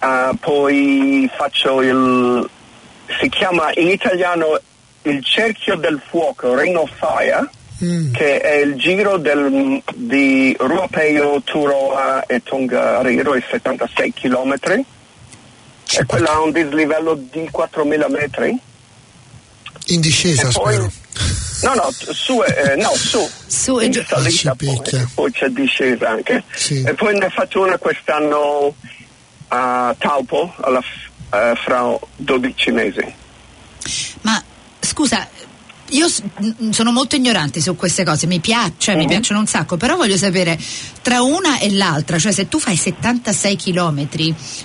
Ah, 0.00 0.34
poi 0.38 1.30
faccio 1.34 1.80
il 1.82 2.48
si 3.20 3.28
chiama 3.28 3.70
in 3.74 3.88
italiano 3.88 4.58
il 5.02 5.22
cerchio 5.24 5.76
del 5.76 6.00
fuoco, 6.08 6.58
Ring 6.58 6.76
of 6.76 6.90
Fire, 6.98 7.48
Mm. 7.84 8.12
che 8.12 8.40
è 8.40 8.54
il 8.56 8.76
giro 8.76 9.16
del, 9.18 9.82
di 9.94 10.54
Ruapeo, 10.58 11.42
Turoa 11.42 12.24
e 12.26 12.40
Tongariro, 12.42 13.34
i 13.34 13.42
76 13.50 14.12
km. 14.14 14.54
E 15.96 16.04
quella 16.06 16.32
ha 16.34 16.40
un 16.40 16.52
dislivello 16.52 17.14
di 17.14 17.48
4.000 17.50 18.06
metri. 18.08 18.56
In 19.86 20.00
discesa, 20.00 20.48
E 20.48 20.52
poi- 20.52 20.72
spero. 20.74 20.92
No, 21.62 21.74
no, 21.74 21.90
su, 21.92 22.42
e- 22.42 22.72
eh, 22.72 22.76
no, 22.76 22.90
su. 22.94 23.26
Su 23.46 23.78
e 23.78 23.88
giù. 23.88 24.00
Ah, 24.10 24.20
poi, 24.20 24.56
picchia. 24.56 25.08
poi 25.14 25.30
c'è 25.30 25.48
discesa 25.48 26.10
anche. 26.10 26.42
Sì. 26.54 26.82
E 26.82 26.94
poi 26.94 27.16
ne 27.16 27.28
faccio 27.30 27.62
una 27.62 27.78
quest'anno 27.78 28.74
a 29.48 29.94
Taupo, 29.98 30.52
alla 30.60 30.80
eh, 31.32 31.54
fra 31.64 31.96
12 32.16 32.70
mesi. 32.72 33.14
ma 34.22 34.42
scusa, 34.80 35.26
io 35.90 36.06
sono 36.70 36.92
molto 36.92 37.16
ignorante 37.16 37.60
su 37.60 37.76
queste 37.76 38.04
cose, 38.04 38.26
mi 38.26 38.40
piace, 38.40 38.94
mi 38.96 39.06
piacciono 39.06 39.40
un 39.40 39.46
sacco, 39.46 39.76
però 39.76 39.96
voglio 39.96 40.16
sapere 40.16 40.58
tra 41.02 41.22
una 41.22 41.58
e 41.58 41.70
l'altra, 41.72 42.18
cioè 42.18 42.32
se 42.32 42.48
tu 42.48 42.58
fai 42.58 42.76
76 42.76 43.56
km, 43.56 44.06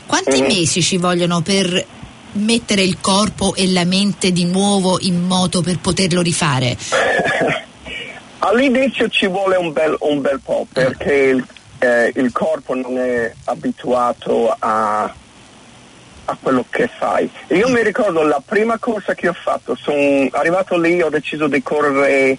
quanti 0.05 0.41
Mhm. 0.41 0.47
mesi 0.47 0.81
ci 0.81 0.97
vogliono 0.97 1.41
per 1.41 1.85
mettere 2.33 2.81
il 2.81 2.99
corpo 2.99 3.55
e 3.55 3.71
la 3.71 3.85
mente 3.85 4.31
di 4.31 4.45
nuovo 4.45 4.97
in 5.01 5.25
moto 5.25 5.61
per 5.61 5.79
poterlo 5.79 6.21
rifare? 6.21 6.77
All'inizio 8.39 9.09
ci 9.09 9.27
vuole 9.27 9.57
un 9.57 9.73
bel, 9.73 9.95
un 9.99 10.21
bel 10.21 10.39
po' 10.41 10.65
perché 10.71 11.13
il, 11.13 11.45
eh, 11.79 12.11
il 12.15 12.31
corpo 12.31 12.73
non 12.73 12.97
è 12.97 13.31
abituato 13.45 14.55
a, 14.57 15.03
a 15.03 16.37
quello 16.41 16.65
che 16.69 16.89
fai. 16.97 17.29
Io 17.49 17.67
mi 17.69 17.83
ricordo 17.83 18.23
la 18.23 18.41
prima 18.43 18.77
corsa 18.77 19.13
che 19.13 19.27
ho 19.27 19.33
fatto, 19.33 19.75
sono 19.75 20.27
arrivato 20.31 20.77
lì, 20.79 21.01
ho 21.01 21.09
deciso 21.09 21.47
di 21.47 21.61
correre 21.61 22.37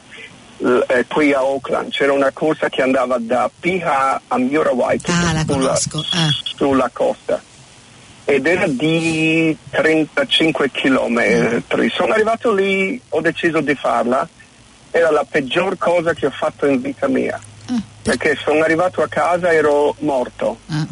eh, 0.61 1.05
qui 1.09 1.33
a 1.33 1.45
Oakland, 1.45 1.91
c'era 1.91 2.13
una 2.13 2.31
corsa 2.33 2.69
che 2.69 2.83
andava 2.83 3.17
da 3.19 3.51
Piha 3.61 4.23
a 4.27 4.39
Murawai, 4.39 5.01
Ah, 5.07 5.33
la 5.33 5.45
sulla, 5.47 5.73
ah. 5.73 6.29
sulla 6.43 6.91
costa. 6.93 7.43
Ed 8.25 8.47
era 8.47 8.67
di 8.69 9.57
35 9.71 10.71
km. 10.71 11.63
Sono 11.93 12.13
arrivato 12.13 12.53
lì, 12.53 13.01
ho 13.11 13.21
deciso 13.21 13.61
di 13.61 13.75
farla. 13.75 14.29
Era 14.93 15.11
la 15.11 15.25
peggior 15.29 15.77
cosa 15.79 16.15
che 16.15 16.27
ho 16.27 16.31
fatto 16.31 16.67
in 16.67 16.81
vita 16.81 17.09
mia. 17.09 17.41
Ah, 17.67 17.81
per- 18.03 18.17
Perché 18.17 18.37
sono 18.43 18.63
arrivato 18.63 19.03
a 19.03 19.09
casa 19.09 19.53
ero 19.53 19.95
morto, 20.01 20.59
ah. 20.69 20.87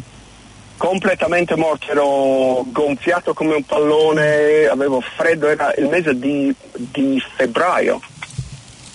completamente 0.77 1.55
morto, 1.55 1.91
ero 1.91 2.63
gonfiato 2.71 3.33
come 3.33 3.55
un 3.55 3.63
pallone, 3.63 4.65
avevo 4.67 5.01
freddo, 5.01 5.47
era 5.47 5.73
il 5.77 5.87
mese 5.87 6.17
di, 6.17 6.53
di 6.73 7.21
febbraio. 7.35 7.99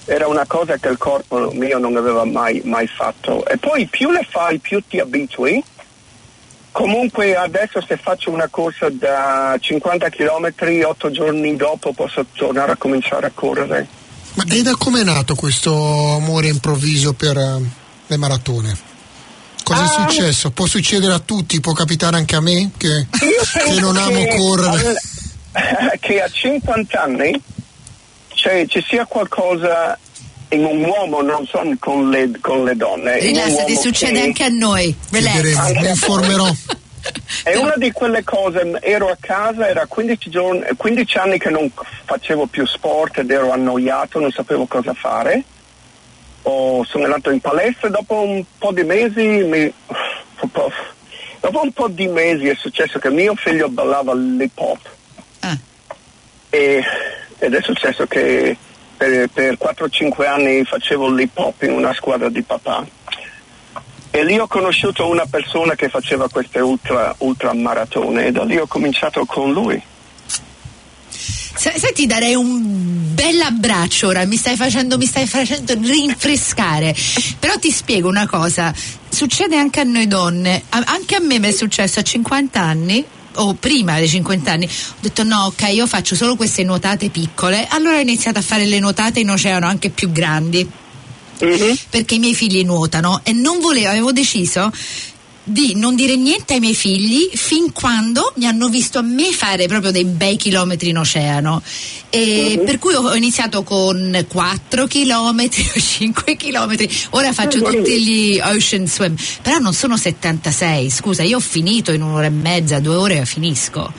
Era 0.06 0.26
una 0.26 0.44
cosa 0.46 0.76
che 0.76 0.88
il 0.88 0.98
corpo 0.98 1.50
mio 1.52 1.78
non 1.78 1.96
aveva 1.96 2.24
mai, 2.24 2.60
mai 2.64 2.86
fatto. 2.86 3.44
E 3.46 3.56
poi 3.58 3.86
più 3.86 4.10
le 4.10 4.26
fai, 4.28 4.58
più 4.58 4.82
ti 4.86 4.98
abitui. 4.98 5.62
Comunque 6.74 7.36
adesso 7.36 7.80
se 7.86 7.96
faccio 7.96 8.32
una 8.32 8.48
corsa 8.48 8.88
da 8.90 9.56
50 9.60 10.08
km, 10.08 10.52
8 10.84 11.10
giorni 11.12 11.54
dopo 11.54 11.92
posso 11.92 12.26
tornare 12.32 12.72
a 12.72 12.76
cominciare 12.76 13.26
a 13.26 13.30
correre. 13.32 13.86
Ma 14.34 14.42
e 14.48 14.60
da 14.62 14.74
come 14.76 15.02
è 15.02 15.04
nato 15.04 15.36
questo 15.36 15.72
amore 16.16 16.48
improvviso 16.48 17.12
per 17.12 17.36
eh, 17.36 17.60
le 18.08 18.16
maratone? 18.16 18.76
Cosa 19.62 19.82
è 19.82 19.84
Ah. 19.84 20.08
successo? 20.08 20.50
Può 20.50 20.66
succedere 20.66 21.12
a 21.14 21.20
tutti, 21.20 21.60
può 21.60 21.72
capitare 21.74 22.16
anche 22.16 22.34
a 22.34 22.40
me 22.40 22.72
che, 22.76 23.06
che 23.20 23.78
non 23.80 23.96
amo 23.96 24.24
che 24.24 24.36
correre. 24.36 24.88
al- 25.52 25.98
che 26.00 26.20
a 26.20 26.28
50 26.28 27.00
anni 27.00 27.40
cioè, 28.34 28.66
ci 28.66 28.84
sia 28.84 29.06
qualcosa 29.06 29.96
in 30.50 30.64
un 30.64 30.84
uomo, 30.84 31.20
non 31.22 31.46
so 31.46 31.62
con 31.80 32.10
le, 32.10 32.30
con 32.40 32.64
le 32.64 32.76
donne. 32.76 33.18
Rilassati, 33.18 33.76
succede 33.76 34.12
che- 34.20 34.20
anche 34.26 34.44
a 34.44 34.48
noi. 34.48 34.94
Relax. 35.10 35.72
Mi 35.80 35.88
informerò. 35.88 36.50
È 37.42 37.54
una 37.56 37.74
di 37.76 37.90
quelle 37.92 38.22
cose, 38.24 38.78
ero 38.80 39.08
a 39.10 39.16
casa, 39.20 39.68
era 39.68 39.84
15, 39.86 40.30
giorni, 40.30 40.62
15 40.76 41.18
anni 41.18 41.38
che 41.38 41.50
non 41.50 41.70
facevo 42.04 42.46
più 42.46 42.66
sport 42.66 43.18
ed 43.18 43.30
ero 43.30 43.50
annoiato, 43.52 44.18
non 44.20 44.30
sapevo 44.30 44.64
cosa 44.66 44.94
fare. 44.94 45.42
Ho- 46.42 46.84
sono 46.84 47.04
andato 47.04 47.30
in 47.30 47.40
palestra 47.40 47.88
e 47.88 47.90
dopo 47.90 48.20
un 48.20 48.42
po' 48.58 48.72
di 48.72 48.84
mesi, 48.84 49.22
mi- 49.22 49.72
dopo 51.40 51.60
un 51.62 51.72
po' 51.72 51.88
di 51.88 52.06
mesi 52.06 52.48
è 52.48 52.54
successo 52.58 52.98
che 52.98 53.10
mio 53.10 53.34
figlio 53.34 53.68
ballava 53.68 54.14
l'hip 54.14 54.58
hop 54.58 54.78
Ah, 55.40 55.56
e, 56.50 56.82
ed 57.38 57.54
è 57.54 57.60
successo 57.62 58.06
che 58.06 58.56
per, 59.04 59.28
per 59.28 59.58
4-5 59.61 60.26
anni 60.26 60.64
facevo 60.64 61.11
l'hip 61.11 61.37
hop 61.37 61.62
in 61.62 61.73
una 61.73 61.92
squadra 61.92 62.28
di 62.28 62.42
papà 62.42 62.87
e 64.11 64.25
lì 64.25 64.38
ho 64.38 64.46
conosciuto 64.46 65.08
una 65.08 65.26
persona 65.26 65.75
che 65.75 65.88
faceva 65.88 66.28
queste 66.28 66.61
ultra, 66.61 67.14
ultra 67.18 67.52
maratone 67.52 68.26
e 68.26 68.32
da 68.32 68.44
lì 68.44 68.56
ho 68.56 68.66
cominciato 68.66 69.25
con 69.25 69.52
lui. 69.52 69.82
Se, 71.08 71.92
ti 71.92 72.06
darei 72.06 72.34
un 72.34 73.12
bel 73.14 73.40
abbraccio 73.40 74.08
ora, 74.08 74.25
mi 74.25 74.37
stai 74.37 74.54
facendo, 74.54 74.99
mi 74.99 75.06
stai 75.06 75.26
facendo 75.26 75.75
rinfrescare. 75.75 76.94
Però 77.40 77.56
ti 77.58 77.73
spiego 77.73 78.08
una 78.08 78.28
cosa, 78.28 78.73
succede 79.08 79.56
anche 79.56 79.80
a 79.80 79.84
noi 79.84 80.06
donne, 80.06 80.62
anche 80.68 81.16
a 81.16 81.20
me 81.20 81.40
mi 81.40 81.49
è 81.49 81.52
successo 81.52 81.99
a 81.99 82.02
50 82.02 82.61
anni 82.61 83.04
o 83.36 83.54
prima 83.54 83.98
dei 83.98 84.08
50 84.08 84.52
anni, 84.52 84.66
ho 84.66 84.94
detto 85.00 85.22
no, 85.24 85.44
ok, 85.46 85.68
io 85.72 85.86
faccio 85.86 86.14
solo 86.14 86.36
queste 86.36 86.62
nuotate 86.64 87.08
piccole, 87.10 87.66
allora 87.68 87.96
ho 87.96 88.00
iniziato 88.00 88.38
a 88.38 88.42
fare 88.42 88.66
le 88.66 88.78
nuotate 88.78 89.20
in 89.20 89.30
oceano 89.30 89.66
anche 89.66 89.90
più 89.90 90.10
grandi. 90.10 90.68
Uh-huh. 91.36 91.74
Perché 91.90 92.14
i 92.14 92.18
miei 92.20 92.34
figli 92.34 92.64
nuotano 92.64 93.20
e 93.24 93.32
non 93.32 93.58
volevo, 93.58 93.88
avevo 93.88 94.12
deciso 94.12 94.70
di 95.44 95.74
non 95.76 95.94
dire 95.94 96.16
niente 96.16 96.54
ai 96.54 96.60
miei 96.60 96.74
figli 96.74 97.28
fin 97.34 97.70
quando 97.72 98.32
mi 98.36 98.46
hanno 98.46 98.68
visto 98.68 98.98
a 98.98 99.02
me 99.02 99.30
fare 99.30 99.66
proprio 99.66 99.90
dei 99.90 100.04
bei 100.04 100.36
chilometri 100.36 100.88
in 100.88 100.98
oceano. 100.98 101.62
E 102.08 102.56
uh-huh. 102.56 102.64
Per 102.64 102.78
cui 102.78 102.94
ho 102.94 103.14
iniziato 103.14 103.62
con 103.62 104.24
4 104.26 104.86
chilometri 104.86 105.70
o 105.76 105.78
5 105.78 106.36
chilometri, 106.36 106.90
ora 107.10 107.32
faccio 107.32 107.58
uh-huh. 107.58 107.72
tutti 107.72 108.02
gli 108.02 108.40
ocean 108.42 108.86
swim, 108.86 109.14
però 109.42 109.58
non 109.58 109.74
sono 109.74 109.96
76, 109.96 110.90
scusa, 110.90 111.22
io 111.22 111.36
ho 111.36 111.40
finito 111.40 111.92
in 111.92 112.02
un'ora 112.02 112.26
e 112.26 112.30
mezza, 112.30 112.80
due 112.80 112.96
ore 112.96 113.18
e 113.18 113.26
finisco. 113.26 113.92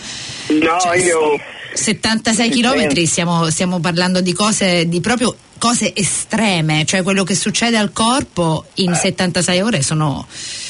No, 0.48 0.80
cioè, 0.80 0.98
io... 0.98 1.40
76 1.74 2.50
chilometri, 2.50 3.06
stiamo, 3.06 3.50
stiamo 3.50 3.80
parlando 3.80 4.22
di 4.22 4.32
cose 4.32 4.88
di 4.88 5.02
proprio 5.02 5.36
cose 5.58 5.94
estreme, 5.94 6.86
cioè 6.86 7.04
quello 7.04 7.24
che 7.24 7.36
succede 7.36 7.78
al 7.78 7.92
corpo 7.92 8.66
in 8.76 8.92
eh. 8.92 8.96
76 8.96 9.62
ore 9.62 9.82
sono 9.82 10.26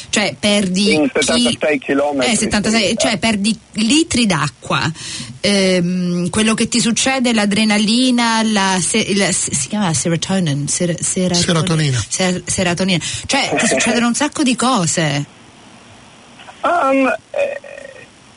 cioè 0.09 0.35
perdi 0.39 0.93
in 0.93 1.09
76 1.11 1.79
km 1.79 2.21
eh, 2.21 2.35
76, 2.35 2.95
cioè 2.97 3.17
perdi 3.17 3.57
litri 3.73 4.25
d'acqua. 4.25 4.91
Ehm, 5.41 6.29
quello 6.29 6.53
che 6.53 6.67
ti 6.67 6.79
succede 6.79 7.33
l'adrenalina 7.33 8.41
la, 8.43 8.77
se, 8.81 9.15
la 9.15 9.31
si 9.31 9.67
chiama 9.67 9.93
serotonin 9.93 10.67
ser, 10.67 11.01
serotonina. 11.01 12.03
ser, 12.07 12.41
serotonina. 12.45 13.03
Cioè 13.25 13.55
ti 13.55 13.67
succedono 13.67 14.07
un 14.07 14.15
sacco 14.15 14.43
di 14.43 14.55
cose. 14.55 15.25
Um, 16.61 17.13
eh, 17.31 17.59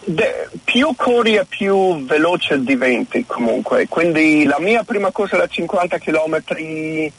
de, 0.05 0.49
più 0.65 0.93
corri 0.97 1.37
e 1.37 1.45
più 1.45 2.05
veloce 2.05 2.63
diventi 2.63 3.25
comunque. 3.27 3.87
Quindi 3.89 4.45
la 4.45 4.59
mia 4.59 4.83
prima 4.83 5.11
corsa 5.11 5.37
da 5.37 5.47
50 5.47 5.99
km 5.99 6.43
mi 6.57 7.13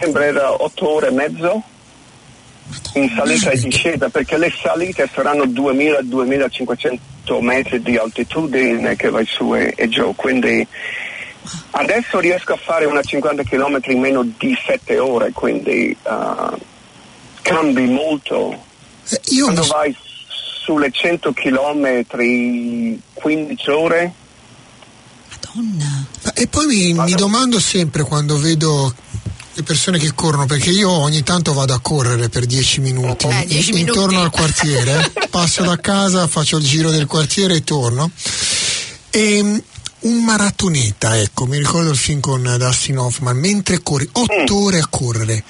sembra 0.00 0.24
era 0.24 0.52
8 0.52 0.88
ore 0.88 1.08
e 1.08 1.12
mezzo 1.12 1.62
in 2.94 3.12
salita 3.14 3.50
e 3.50 3.58
discesa 3.58 4.08
perché 4.08 4.38
le 4.38 4.52
salite 4.62 5.08
saranno 5.12 5.44
2000-2500 5.44 6.98
metri 7.40 7.82
di 7.82 7.96
altitudine 7.96 8.96
che 8.96 9.10
vai 9.10 9.26
su 9.26 9.54
e, 9.54 9.74
e 9.76 9.88
giù 9.88 10.14
quindi 10.14 10.66
adesso 11.72 12.18
riesco 12.18 12.54
a 12.54 12.56
fare 12.56 12.86
una 12.86 13.02
50 13.02 13.42
km 13.42 13.78
in 13.86 14.00
meno 14.00 14.24
di 14.38 14.56
7 14.66 14.98
ore 14.98 15.32
quindi 15.32 15.96
uh, 16.02 16.56
cambi 17.42 17.86
molto. 17.86 18.64
Eh, 19.08 19.20
io 19.26 19.44
quando 19.44 19.62
vai 19.66 19.96
sulle 20.64 20.90
100 20.90 21.32
km 21.32 22.04
15 23.14 23.70
ore 23.70 24.12
Madonna. 25.56 26.06
E 26.34 26.46
poi 26.48 26.66
mi, 26.66 26.92
mi 26.92 27.14
domando 27.14 27.58
sempre 27.60 28.02
quando 28.02 28.38
vedo 28.38 28.92
le 29.56 29.62
persone 29.62 29.98
che 29.98 30.12
corrono 30.14 30.44
perché 30.44 30.68
io 30.68 30.90
ogni 30.90 31.22
tanto 31.22 31.54
vado 31.54 31.72
a 31.72 31.80
correre 31.80 32.28
per 32.28 32.44
10 32.44 32.80
minuti, 32.80 33.26
eh, 33.26 33.46
dieci 33.46 33.78
intorno 33.78 34.18
minuti. 34.18 34.24
al 34.24 34.30
quartiere, 34.30 35.12
passo 35.30 35.62
da 35.62 35.78
casa, 35.78 36.26
faccio 36.26 36.58
il 36.58 36.64
giro 36.64 36.90
del 36.90 37.06
quartiere 37.06 37.54
e 37.54 37.64
torno. 37.64 38.10
E 39.08 39.42
mm, 39.42 39.58
un 40.00 40.24
maratoneta, 40.24 41.18
ecco, 41.18 41.46
mi 41.46 41.56
ricordo 41.56 41.88
il 41.88 41.96
film 41.96 42.20
con 42.20 42.42
Dustin 42.58 42.98
Hoffman, 42.98 43.34
mentre 43.38 43.82
corri 43.82 44.06
8 44.12 44.34
mm. 44.34 44.54
ore 44.54 44.78
a 44.78 44.86
correre, 44.88 45.42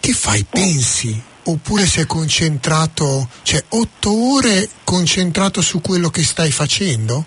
che 0.00 0.12
fai? 0.12 0.44
Pensi? 0.44 1.28
Oppure 1.44 1.86
sei 1.86 2.04
concentrato, 2.04 3.26
cioè 3.42 3.64
8 3.70 4.34
ore 4.34 4.68
concentrato 4.84 5.62
su 5.62 5.80
quello 5.80 6.10
che 6.10 6.22
stai 6.22 6.52
facendo? 6.52 7.24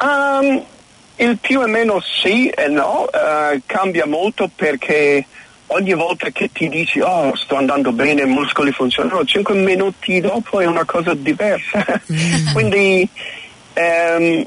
Um, 0.00 0.64
il 1.20 1.38
più 1.38 1.62
e 1.62 1.66
meno 1.66 2.00
sì 2.00 2.48
e 2.48 2.68
no, 2.68 3.06
uh, 3.12 3.60
cambia 3.66 4.06
molto 4.06 4.50
perché 4.54 5.24
ogni 5.66 5.94
volta 5.94 6.30
che 6.30 6.50
ti 6.52 6.68
dici 6.68 7.00
oh 7.00 7.34
sto 7.36 7.56
andando 7.56 7.92
bene, 7.92 8.22
i 8.22 8.26
muscoli 8.26 8.72
funzionano, 8.72 9.24
5 9.24 9.54
minuti 9.54 10.20
dopo 10.20 10.60
è 10.60 10.66
una 10.66 10.84
cosa 10.84 11.14
diversa. 11.14 11.84
Mm. 12.12 12.52
Quindi 12.52 13.08
um, 13.74 14.46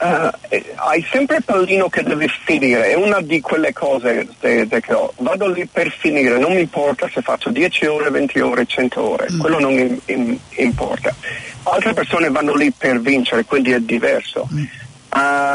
uh, 0.00 0.30
hai 0.74 1.06
sempre 1.10 1.36
il 1.36 1.44
pallino 1.44 1.88
che 1.88 2.02
devi 2.02 2.28
finire, 2.44 2.90
è 2.90 2.94
una 2.94 3.20
di 3.20 3.40
quelle 3.40 3.72
cose 3.72 4.26
de, 4.40 4.66
de 4.66 4.80
che 4.80 4.92
ho. 4.92 5.12
Vado 5.18 5.46
lì 5.48 5.64
per 5.66 5.90
finire, 5.96 6.38
non 6.38 6.54
mi 6.54 6.60
importa 6.60 7.08
se 7.12 7.22
faccio 7.22 7.50
10 7.50 7.86
ore, 7.86 8.10
20 8.10 8.40
ore, 8.40 8.66
100 8.66 9.00
ore, 9.00 9.26
mm. 9.30 9.38
quello 9.38 9.60
non 9.60 9.72
in, 9.72 9.98
in, 10.06 10.38
importa. 10.56 11.14
Altre 11.62 11.92
persone 11.92 12.30
vanno 12.30 12.54
lì 12.54 12.72
per 12.72 13.00
vincere, 13.00 13.44
quindi 13.44 13.70
è 13.70 13.80
diverso. 13.80 14.48
Mm. 14.52 14.64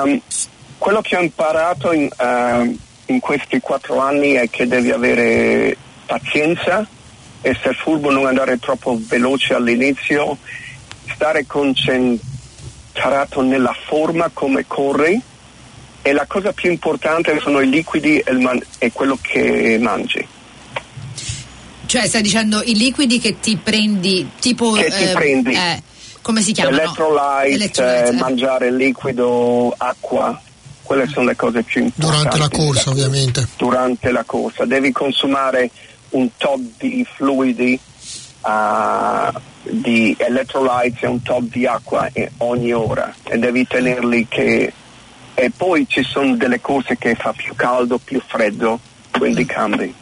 Um, 0.03 0.21
quello 0.77 1.01
che 1.01 1.15
ho 1.15 1.21
imparato 1.21 1.91
in, 1.93 2.09
uh, 2.17 2.77
in, 3.05 3.19
questi 3.19 3.59
quattro 3.59 3.99
anni 3.99 4.33
è 4.33 4.49
che 4.49 4.67
devi 4.67 4.91
avere 4.91 5.77
pazienza, 6.05 6.85
essere 7.41 7.73
furbo, 7.73 8.11
non 8.11 8.25
andare 8.25 8.59
troppo 8.59 8.99
veloce 9.07 9.53
all'inizio, 9.53 10.37
stare 11.13 11.45
concentrato 11.45 13.41
nella 13.41 13.75
forma 13.85 14.29
come 14.33 14.65
corri 14.67 15.19
e 16.01 16.11
la 16.11 16.25
cosa 16.25 16.51
più 16.51 16.69
importante 16.69 17.39
sono 17.39 17.61
i 17.61 17.69
liquidi 17.69 18.19
e, 18.19 18.33
man- 18.33 18.61
e 18.77 18.91
quello 18.91 19.17
che 19.21 19.77
mangi. 19.79 20.27
Cioè 21.85 22.07
stai 22.07 22.23
dicendo 22.23 22.61
i 22.63 22.75
liquidi 22.75 23.19
che 23.19 23.39
ti 23.39 23.55
prendi 23.55 24.31
tipo... 24.39 24.71
Che 24.71 24.89
ti 24.89 25.03
eh, 25.03 25.11
prendi. 25.13 25.53
Eh 25.53 25.91
come 26.23 26.41
si 26.41 26.53
chiamano? 26.53 26.77
Electrolyte, 26.77 27.53
Electrolyte 27.53 28.07
eh, 28.07 28.11
mangiare 28.13 28.71
liquido, 28.71 29.75
acqua, 29.77 30.41
quelle 30.81 31.07
sono 31.07 31.27
le 31.27 31.35
cose 31.35 31.61
più 31.61 31.83
importanti. 31.83 32.23
Durante 32.23 32.37
la 32.39 32.49
corsa 32.49 32.89
ovviamente. 32.89 33.47
Durante 33.57 34.11
la 34.11 34.23
corsa, 34.23 34.65
devi 34.65 34.91
consumare 34.91 35.69
un 36.11 36.29
tot 36.37 36.59
di 36.79 37.05
fluidi, 37.15 37.79
uh, 38.41 39.39
di 39.61 40.15
electrolytes 40.17 41.03
e 41.03 41.07
un 41.07 41.21
tot 41.21 41.43
di 41.43 41.65
acqua 41.65 42.09
ogni 42.37 42.73
ora 42.73 43.13
e 43.23 43.37
devi 43.37 43.67
tenerli 43.67 44.27
che... 44.27 44.73
E 45.35 45.49
poi 45.49 45.87
ci 45.89 46.03
sono 46.03 46.35
delle 46.35 46.61
corse 46.61 46.95
che 46.95 47.15
fa 47.15 47.33
più 47.33 47.55
caldo, 47.55 47.97
più 47.97 48.21
freddo, 48.25 48.79
quindi 49.11 49.43
mm. 49.43 49.47
cambi. 49.47 49.95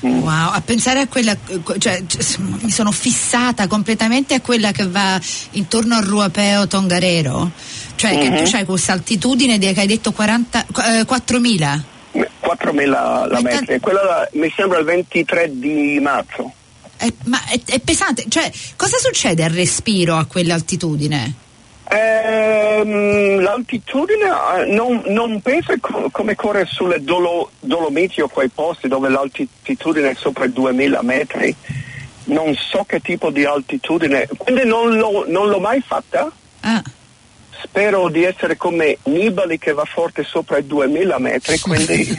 Wow, 0.00 0.52
a 0.52 0.62
pensare 0.64 1.00
a 1.00 1.06
quella, 1.08 1.36
cioè, 1.78 2.02
mi 2.38 2.70
sono 2.70 2.90
fissata 2.90 3.66
completamente 3.66 4.34
a 4.34 4.40
quella 4.40 4.72
che 4.72 4.86
va 4.86 5.20
intorno 5.52 5.96
al 5.96 6.04
Ruapeo 6.04 6.66
Tongarero, 6.66 7.50
cioè 7.96 8.12
mm-hmm. 8.12 8.20
che 8.20 8.42
tu 8.42 8.48
mhm. 8.48 8.54
hai 8.54 8.64
questa 8.64 8.92
altitudine 8.92 9.58
di, 9.58 9.70
che 9.72 9.80
hai 9.80 9.86
detto 9.86 10.12
40, 10.12 10.66
eh, 10.66 11.00
4.000. 11.02 11.80
4.000 12.12 13.28
la 13.28 13.40
metri, 13.42 13.78
quella 13.78 14.26
mi 14.32 14.52
sembra 14.56 14.78
il 14.78 14.84
23 14.84 15.50
di 15.52 15.98
marzo. 16.00 16.52
È, 16.96 17.12
ma 17.24 17.42
è, 17.44 17.60
è 17.64 17.78
pesante, 17.80 18.24
cioè 18.28 18.50
cosa 18.76 18.96
succede 18.98 19.44
al 19.44 19.50
respiro 19.50 20.16
a 20.16 20.24
quell'altitudine? 20.24 21.48
Ehm, 21.92 23.40
l'altitudine 23.40 24.28
eh, 24.58 24.66
non, 24.66 25.02
non 25.06 25.40
penso 25.40 25.74
co- 25.80 26.08
come 26.12 26.36
corre 26.36 26.66
sulle 26.66 27.02
Dolo- 27.02 27.50
Dolomiti 27.58 28.20
o 28.20 28.28
quei 28.28 28.48
posti 28.48 28.88
dove 28.88 29.08
l'altitudine 29.08 30.10
è 30.10 30.14
sopra 30.14 30.44
i 30.44 30.52
2000 30.52 31.02
metri. 31.02 31.54
Non 32.24 32.54
so 32.54 32.84
che 32.84 33.00
tipo 33.00 33.30
di 33.30 33.44
altitudine, 33.44 34.28
quindi 34.36 34.64
non, 34.64 34.96
lo, 34.96 35.24
non 35.26 35.48
l'ho 35.48 35.58
mai 35.58 35.80
fatta. 35.80 36.30
Ah 36.60 36.82
spero 37.62 38.08
di 38.08 38.24
essere 38.24 38.56
come 38.56 38.98
Nibali 39.04 39.58
che 39.58 39.72
va 39.72 39.84
forte 39.84 40.24
sopra 40.24 40.58
i 40.58 40.66
2000 40.66 41.18
metri, 41.18 41.58
quindi... 41.58 42.16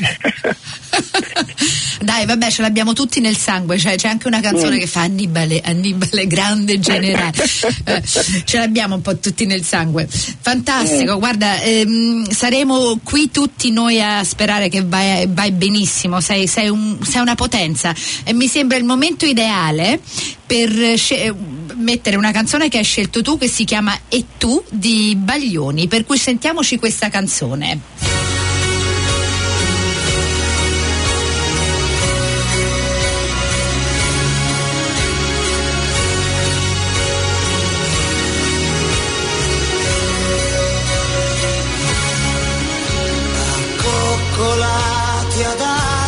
Dai, 2.01 2.25
vabbè, 2.25 2.49
ce 2.49 2.63
l'abbiamo 2.63 2.93
tutti 2.93 3.19
nel 3.19 3.38
sangue, 3.38 3.77
cioè, 3.77 3.95
c'è 3.95 4.08
anche 4.08 4.27
una 4.27 4.39
canzone 4.39 4.77
mm. 4.77 4.80
che 4.80 4.88
fa 4.88 5.01
Annibale, 5.01 5.62
Annibale 5.62 6.25
grande 6.25 6.80
generale. 6.80 7.32
eh, 7.86 8.01
ce 8.04 8.58
l'abbiamo 8.58 8.95
un 8.95 9.01
po' 9.01 9.17
tutti 9.19 9.45
nel 9.45 9.63
sangue. 9.63 10.08
Fantastico, 10.08 11.15
mm. 11.15 11.19
guarda, 11.19 11.62
ehm, 11.62 12.27
saremo 12.30 12.99
qui 13.04 13.30
tutti 13.30 13.71
noi 13.71 14.01
a 14.01 14.23
sperare 14.23 14.67
che 14.67 14.84
vai, 14.84 15.27
vai 15.30 15.51
benissimo, 15.51 16.19
sei, 16.21 16.47
sei, 16.47 16.69
un, 16.69 16.97
sei 17.04 17.21
una 17.21 17.36
potenza 17.36 17.93
e 18.23 18.34
mi 18.34 18.47
sembra 18.47 18.77
il 18.77 18.84
momento 18.84 19.25
ideale 19.25 19.99
per 20.45 20.97
sce- 20.97 21.34
mettere 21.81 22.15
una 22.15 22.31
canzone 22.31 22.69
che 22.69 22.77
hai 22.77 22.83
scelto 22.83 23.21
tu 23.21 23.37
che 23.37 23.47
si 23.47 23.65
chiama 23.65 23.97
E 24.07 24.25
tu 24.37 24.63
di 24.69 25.15
Baglioni, 25.17 25.87
per 25.87 26.05
cui 26.05 26.17
sentiamoci 26.17 26.77
questa 26.77 27.09
canzone. 27.09 27.79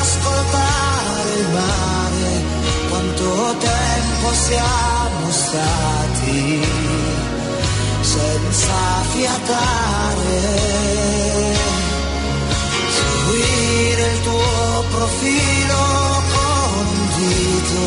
ascoltare 0.03 0.93
stati 5.53 6.65
senza 8.01 8.81
fiatare. 9.13 10.41
Seguire 12.97 14.03
il 14.13 14.21
tuo 14.23 14.85
profilo 14.89 15.81
con 16.33 16.85
un 16.87 17.07
dito, 17.17 17.81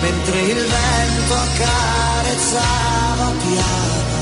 mentre 0.00 0.40
il 0.40 0.66
vento 0.66 1.34
accarezzava 1.46 3.26
piano 3.46 4.16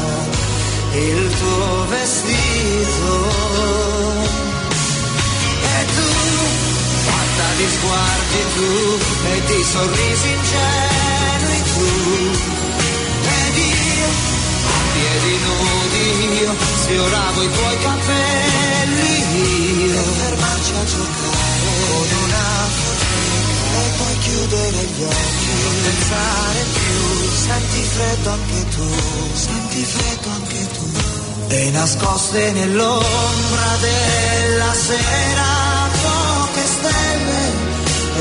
il 0.93 1.35
tuo 1.39 1.87
vestito. 1.89 3.11
E 5.63 5.79
tu, 5.97 6.11
guarda 7.05 7.47
di 7.57 7.67
sguardi 7.77 8.41
tu, 8.55 8.73
e 9.33 9.35
di 9.47 9.65
sorrisi 9.65 10.29
ingenui 10.37 11.61
tu, 11.73 12.06
nudi 15.45 16.41
io, 16.41 16.55
sfioravo 16.83 17.43
i 17.43 17.51
tuoi 17.51 17.79
capelli 17.79 19.13
io. 19.85 20.03
Per 20.03 20.13
fermarci 20.21 20.73
a 20.73 20.85
giocare 20.85 21.69
con 21.89 22.09
una 22.25 22.47
foteca 22.77 23.77
e 23.77 23.89
poi 23.99 24.19
chiudere 24.19 24.81
gli 24.95 25.03
occhi, 25.03 25.51
non 25.63 25.77
pensare 25.83 26.61
più, 26.73 27.01
senti 27.47 27.83
freddo 27.83 28.31
anche 28.31 28.69
tu, 28.75 28.89
senti 29.35 29.85
freddo 29.85 30.29
anche 30.31 30.67
tu. 30.73 30.87
E 31.49 31.71
nascoste 31.71 32.53
nell'ombra 32.53 33.77
della 33.81 34.75
sera 34.75 35.89
poche 36.03 36.65
stelle 36.67 37.75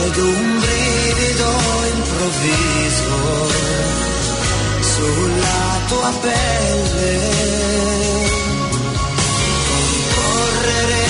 ed 0.05 0.17
un 0.17 0.59
brivido 0.59 1.49
improvviso 1.95 3.75
sulla 4.95 5.79
tua 5.89 6.11
pelle. 6.21 7.15
Correre 10.15 11.05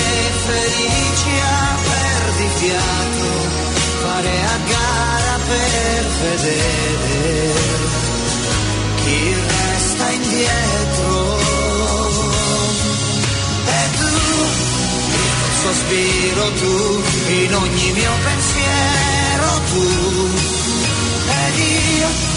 felici 0.48 1.34
a 1.39 1.78
perdi 1.89 2.48
fiato, 2.60 3.30
fare 4.02 4.36
a 4.54 4.58
gara 4.74 5.38
per 5.50 6.02
vedere 6.21 7.54
chi 9.02 9.19
resta 9.54 10.10
indietro. 10.10 11.13
E 13.67 13.82
tu, 14.00 14.15
il 15.13 15.56
sospiro 15.62 16.45
tu, 16.62 17.04
in 17.43 17.56
ogni 17.56 17.91
mio 17.91 18.13
pensiero 18.24 19.50
tu. 19.69 19.86
Ed 21.28 21.58
io, 21.98 22.35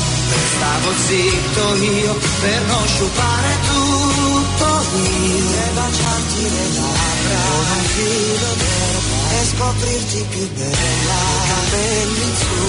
stavo 0.55 0.91
zitto 1.07 1.75
io, 1.77 2.13
per 2.41 2.61
non 2.67 2.87
sciupare 2.87 3.51
tutto 3.69 4.69
io. 4.95 5.59
E 5.59 5.71
baciarti 5.75 6.43
le 6.43 6.67
labbra, 6.79 7.41
con 7.49 7.67
un 7.77 7.85
filo 7.95 8.51
d'erba, 8.63 9.17
e 9.31 9.41
scoprirti 9.53 10.21
più 10.31 10.47
bella. 10.55 11.21
Capelli 11.49 12.29
su, 12.43 12.63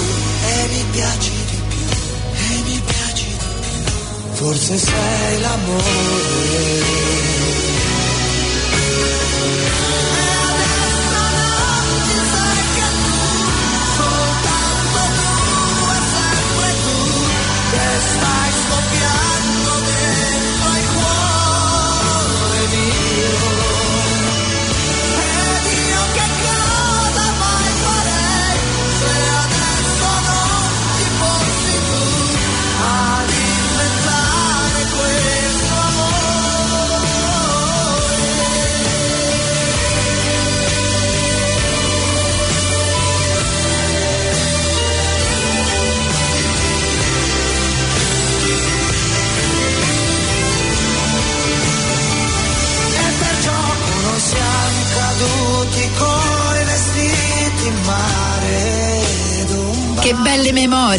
e 0.48 0.68
mi 0.72 0.84
piaci 0.92 1.36
di 1.50 1.60
più, 1.70 1.88
e 2.34 2.62
mi 2.66 2.82
piaci 2.86 3.26
di 3.26 3.38
più. 3.62 3.82
Forse 4.34 4.78
sei 4.78 5.42
l'amore. 5.42 6.80
Stai 18.00 18.69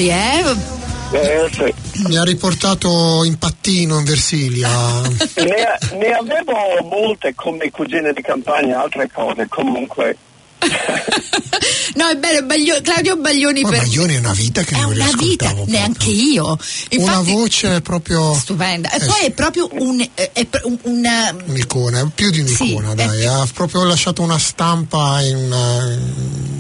memorie, 0.05 0.13
eh? 0.41 0.79
Eh, 1.13 1.51
sì. 1.53 1.75
Mi 2.07 2.17
ha 2.17 2.23
riportato 2.23 3.25
in 3.25 3.37
pattino 3.37 3.99
in 3.99 4.05
Versilia. 4.05 4.69
ne, 5.03 5.79
ne 5.99 6.11
avevo 6.13 6.89
molte 6.89 7.35
come 7.35 7.71
cugine 7.71 8.13
di 8.13 8.23
campagna, 8.23 8.81
altre 8.83 9.11
cose, 9.13 9.47
comunque. 9.49 10.17
no, 11.95 12.09
è 12.09 12.17
bello, 12.17 12.45
Baglio- 12.47 12.81
Claudio 12.83 13.17
Baglioni 13.17 13.63
Ma 13.63 13.71
per 13.71 13.79
Baglioni 13.81 14.15
è 14.15 14.19
una 14.19 14.33
vita 14.35 14.63
che 14.63 14.75
è 14.77 14.81
non 14.81 14.93
una 14.93 15.05
vita, 15.05 15.17
riascoltavo 15.17 15.55
proprio. 15.55 15.75
neanche 15.79 16.11
io. 16.11 16.45
Una 16.47 16.59
Infatti, 16.91 17.31
voce 17.33 17.81
proprio 17.81 18.35
stupenda. 18.35 18.91
E 18.93 19.03
Eh, 19.03 19.07
poi 19.07 19.25
è 19.25 19.31
proprio 19.33 19.69
un, 19.73 20.01
eh, 20.15 20.31
è 20.33 20.45
pr- 20.45 20.65
un- 20.65 20.79
una 20.83 21.35
un'icona, 21.47 22.09
più 22.15 22.31
di 22.31 22.41
un'icona, 22.41 22.91
Sì, 22.91 22.95
dai, 22.95 23.23
è- 23.23 23.27
ha 23.27 23.49
proprio 23.53 23.83
lasciato 23.85 24.23
una 24.23 24.39
stampa 24.39 25.21
in 25.23 25.35
una- 25.37 25.93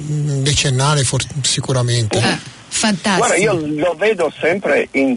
in 0.09 0.43
decennale 0.43 1.05
for- 1.05 1.25
sicuramente. 1.43 2.19
eh, 2.19 2.59
fantastico. 2.71 3.27
Guarda, 3.27 3.37
io 3.37 3.67
lo 3.85 3.95
vedo 3.99 4.33
sempre 4.41 4.89
in 4.93 5.17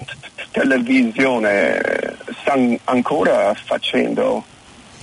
televisione, 0.51 1.79
stanno 2.41 2.77
ancora 2.85 3.55
facendo 3.65 4.43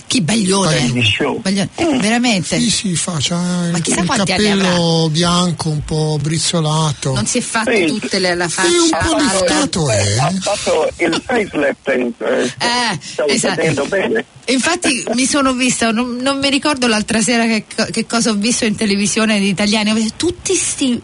Chi 0.07 0.21
Baglione? 0.21 0.91
Degli 0.91 1.03
show. 1.05 1.39
Baglione. 1.39 1.69
Veramente. 1.99 2.59
Sì, 2.59 2.69
sì, 2.69 2.95
fa, 2.95 3.15
c'ha 3.19 3.37
Ma 3.37 3.77
il, 3.77 3.81
chissà 3.81 4.01
il 4.01 4.07
cappello 4.07 5.07
bianco 5.09 5.69
un 5.69 5.83
po' 5.85 6.17
brizzolato. 6.21 7.13
Non 7.13 7.25
si 7.25 7.37
è 7.37 7.41
fatto 7.41 7.71
Sì. 7.71 7.85
tutte 7.85 8.19
le, 8.19 8.35
la 8.35 8.49
faccia. 8.49 8.67
Sì, 8.69 8.75
un 8.75 8.89
po' 8.89 9.17
fatta. 9.17 9.21
listato 9.21 9.89
è. 9.89 10.17
ha 10.19 10.31
fatto 10.41 10.89
il 10.97 11.21
facelift 11.25 11.87
eh, 11.87 12.53
Eh, 12.59 12.99
stavo 13.01 13.29
esatto. 13.29 13.55
vedendo 13.55 13.85
bene. 13.85 14.25
Infatti 14.47 15.03
mi 15.13 15.25
sono 15.25 15.53
vista, 15.53 15.91
non, 15.91 16.17
non 16.17 16.39
mi 16.39 16.49
ricordo 16.49 16.87
l'altra 16.87 17.21
sera 17.21 17.45
che, 17.45 17.63
che 17.91 18.05
cosa 18.05 18.31
ho 18.31 18.35
visto 18.35 18.65
in 18.65 18.75
televisione 18.75 19.39
di 19.39 19.47
italiani, 19.47 19.91
ho 19.91 19.93
visto 19.93 20.15
tutti 20.17 20.53
sti 20.55 21.01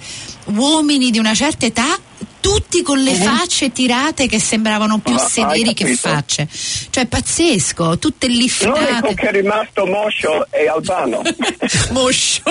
uomini 0.55 1.11
di 1.11 1.19
una 1.19 1.33
certa 1.33 1.65
età, 1.65 1.97
tutti 2.39 2.81
con 2.81 2.99
le 2.99 3.13
facce 3.13 3.71
tirate 3.71 4.27
che 4.27 4.39
sembravano 4.39 4.99
più 4.99 5.13
Ah, 5.15 5.21
hai 5.23 5.29
severi 5.29 5.73
che 5.73 5.95
facce. 5.95 6.47
Cioè 6.89 7.05
pazzesco, 7.05 7.97
tutte 7.97 8.27
L'unico 8.27 8.43
liftate. 8.71 9.13
che 9.15 9.27
è 9.27 9.31
rimasto 9.31 9.85
moscio 9.85 10.47
è 10.49 10.65
Albano. 10.67 11.21
Moscio 11.91 12.43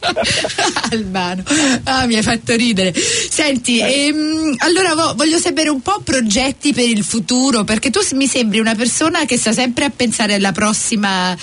Albano 0.90 1.42
ah, 1.84 2.06
mi 2.06 2.16
hai 2.16 2.22
fatto 2.22 2.54
ridere 2.54 2.92
senti 2.94 3.80
ehm, 3.80 4.54
allora 4.58 4.94
vo- 4.94 5.14
voglio 5.14 5.38
sapere 5.38 5.68
un 5.68 5.80
po' 5.80 6.00
progetti 6.02 6.72
per 6.72 6.88
il 6.88 7.02
futuro 7.04 7.64
perché 7.64 7.90
tu 7.90 8.00
mi 8.12 8.26
sembri 8.26 8.58
una 8.60 8.74
persona 8.74 9.24
che 9.24 9.36
sta 9.36 9.52
sempre 9.52 9.84
a 9.84 9.90
pensare 9.90 10.34
alla 10.34 10.52
prossima 10.52 11.36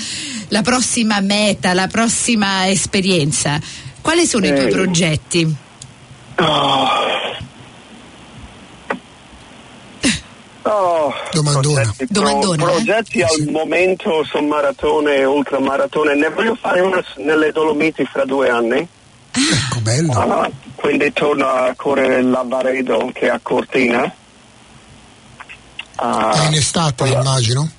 la 0.50 0.62
prossima 0.62 1.20
meta 1.20 1.74
la 1.74 1.88
prossima 1.88 2.68
esperienza 2.70 3.60
quali 4.02 4.26
sono 4.26 4.46
i 4.46 4.50
tuoi 4.54 4.66
Eh. 4.68 4.70
progetti? 4.70 5.56
Oh. 6.40 6.88
Oh, 10.66 11.14
Domandona. 11.34 11.82
Progetti, 11.82 12.08
pro- 12.08 12.22
Domandona, 12.22 12.64
eh? 12.64 12.66
progetti 12.66 13.22
al 13.22 13.48
momento 13.52 14.24
su 14.24 14.40
maratone 14.40 15.16
e 15.18 15.26
ultramaratone. 15.26 16.16
Ne 16.16 16.30
voglio 16.30 16.56
fare 16.56 16.80
una 16.80 17.04
nelle 17.18 17.52
Dolomiti 17.52 18.06
fra 18.06 18.24
due 18.24 18.50
anni. 18.50 18.78
Ecco, 19.32 19.80
bello. 19.82 20.12
Ah, 20.14 20.50
quindi 20.76 21.12
torno 21.12 21.48
a 21.48 21.74
correre 21.76 22.22
la 22.22 22.44
Varedo 22.48 23.10
che 23.14 23.26
è 23.28 23.30
a 23.30 23.40
Cortina. 23.42 24.10
Ah, 25.96 26.32
È 26.32 26.48
in 26.48 26.54
estate, 26.54 27.04
quella- 27.04 27.20
immagino. 27.20 27.70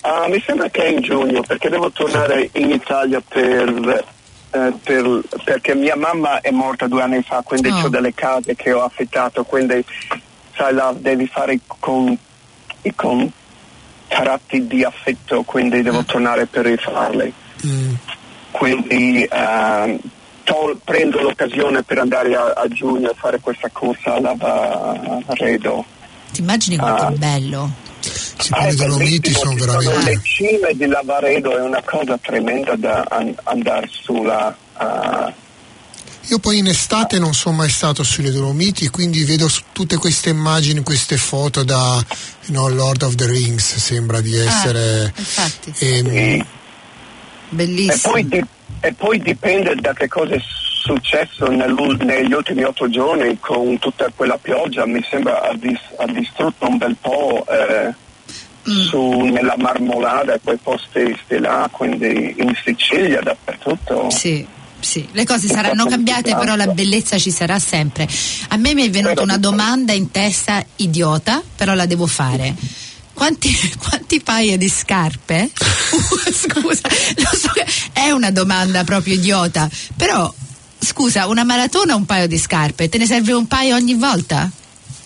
Ah, 0.00 0.26
mi 0.28 0.42
sembra 0.44 0.68
che 0.68 0.82
è 0.84 0.88
in 0.88 1.00
giugno 1.00 1.42
perché 1.42 1.68
devo 1.68 1.92
tornare 1.92 2.48
in 2.54 2.70
Italia 2.72 3.22
per, 3.26 4.04
eh, 4.52 4.72
per- 4.82 5.22
perché 5.44 5.74
mia 5.74 5.96
mamma 5.96 6.40
è 6.40 6.50
morta 6.50 6.86
due 6.86 7.02
anni 7.02 7.22
fa, 7.22 7.42
quindi 7.42 7.68
Oh. 7.70 7.84
ho 7.84 7.88
delle 7.88 8.12
case 8.14 8.54
che 8.54 8.72
ho 8.72 8.82
affittato, 8.84 9.44
quindi 9.44 9.84
sai 10.54 10.74
là 10.74 10.94
devi 10.96 11.26
fare 11.26 11.58
con 11.80 12.16
i 12.82 12.94
contratti 12.94 14.66
di 14.66 14.84
affitto, 14.84 15.42
quindi 15.42 15.82
devo 15.82 16.04
tornare 16.04 16.46
per 16.46 16.66
rifarli. 16.66 17.32
Mm. 17.66 17.94
Quindi 18.50 19.26
ehm, 19.30 19.98
tol- 20.44 20.78
prendo 20.84 21.20
l'occasione 21.22 21.82
per 21.82 21.98
andare 21.98 22.34
a, 22.36 22.52
a 22.56 22.68
giugno 22.68 23.08
a 23.08 23.14
fare 23.16 23.40
questa 23.40 23.68
corsa 23.72 24.14
a 24.14 24.20
Lavaredo. 24.20 25.84
Ti 26.32 26.40
immagini 26.40 26.76
quanto 26.76 27.04
Ah. 27.04 27.10
è 27.12 27.14
bello? 27.16 27.70
Sì, 28.42 28.52
Ah, 28.54 28.68
i 28.68 28.74
Dolomiti 28.74 29.32
sono 29.32 29.54
veramente... 29.54 30.10
Le 30.10 30.20
cime 30.22 30.72
di 30.74 30.86
Lavaredo 30.86 31.56
è 31.56 31.60
una 31.60 31.82
cosa 31.84 32.18
tremenda 32.18 32.74
da 32.76 33.04
an- 33.08 33.34
andare 33.44 33.88
sulla... 33.90 34.56
ah, 34.74 35.32
Io 36.28 36.38
poi 36.38 36.58
in 36.58 36.66
estate 36.66 37.18
non 37.18 37.34
sono 37.34 37.56
mai 37.56 37.68
stato 37.70 38.02
sulle 38.02 38.30
Dolomiti, 38.30 38.88
quindi 38.88 39.24
vedo 39.24 39.48
tutte 39.72 39.96
queste 39.96 40.30
immagini, 40.30 40.82
queste 40.82 41.16
foto 41.16 41.62
da 41.62 42.04
no, 42.46 42.68
Lord 42.68 43.02
of 43.02 43.14
the 43.14 43.26
Rings, 43.26 43.76
sembra 43.76 44.20
di 44.20 44.36
essere... 44.36 45.04
Ah, 45.04 45.12
infatti, 45.18 45.72
ehm, 45.78 46.06
e- 46.08 46.34
e, 46.38 46.44
bellissimo. 47.50 48.12
poi 48.12 48.26
di- 48.28 48.44
e 48.84 48.92
poi 48.94 49.18
dipende 49.20 49.76
da 49.76 49.92
che 49.92 50.08
cosa 50.08 50.34
è 50.34 50.40
successo 50.82 51.46
negli 51.46 52.32
ultimi 52.32 52.64
otto 52.64 52.88
giorni 52.90 53.38
con 53.38 53.78
tutta 53.78 54.10
quella 54.16 54.36
pioggia, 54.38 54.84
mi 54.86 55.00
sembra 55.08 55.40
ha, 55.42 55.54
dis- 55.54 55.78
ha 55.98 56.06
distrutto 56.06 56.66
un 56.66 56.76
bel 56.78 56.96
po' 57.00 57.46
eh. 57.48 57.94
Su, 58.64 59.20
nella 59.20 59.54
Marmolada 59.58 60.34
e 60.34 60.40
quei 60.42 60.58
posti 60.62 61.18
sti 61.24 61.38
là, 61.38 61.68
quindi 61.70 62.34
in 62.38 62.52
Sicilia 62.64 63.20
dappertutto. 63.20 64.10
Sì, 64.10 64.46
sì, 64.78 65.06
le 65.12 65.24
cose 65.24 65.46
saranno 65.46 65.86
cambiate, 65.86 66.34
però 66.34 66.56
la 66.56 66.66
bellezza 66.66 67.18
ci 67.18 67.30
sarà 67.30 67.58
sempre. 67.58 68.08
A 68.48 68.56
me 68.56 68.74
mi 68.74 68.86
è 68.86 68.90
venuta 68.90 69.22
una 69.22 69.38
domanda 69.38 69.92
in 69.92 70.10
testa 70.10 70.64
idiota, 70.76 71.42
però 71.56 71.74
la 71.74 71.86
devo 71.86 72.06
fare. 72.06 72.54
Quanti, 73.12 73.50
quanti 73.78 74.20
paia 74.20 74.56
di 74.56 74.68
scarpe? 74.68 75.50
Uh, 75.92 76.32
scusa, 76.32 76.88
so 76.90 77.50
è 77.92 78.10
una 78.10 78.30
domanda 78.30 78.84
proprio 78.84 79.14
idiota, 79.14 79.68
però 79.96 80.32
scusa, 80.78 81.26
una 81.28 81.44
maratona 81.44 81.94
o 81.94 81.96
un 81.96 82.06
paio 82.06 82.26
di 82.26 82.38
scarpe? 82.38 82.88
Te 82.88 82.98
ne 82.98 83.06
serve 83.06 83.32
un 83.32 83.46
paio 83.46 83.76
ogni 83.76 83.94
volta? 83.94 84.50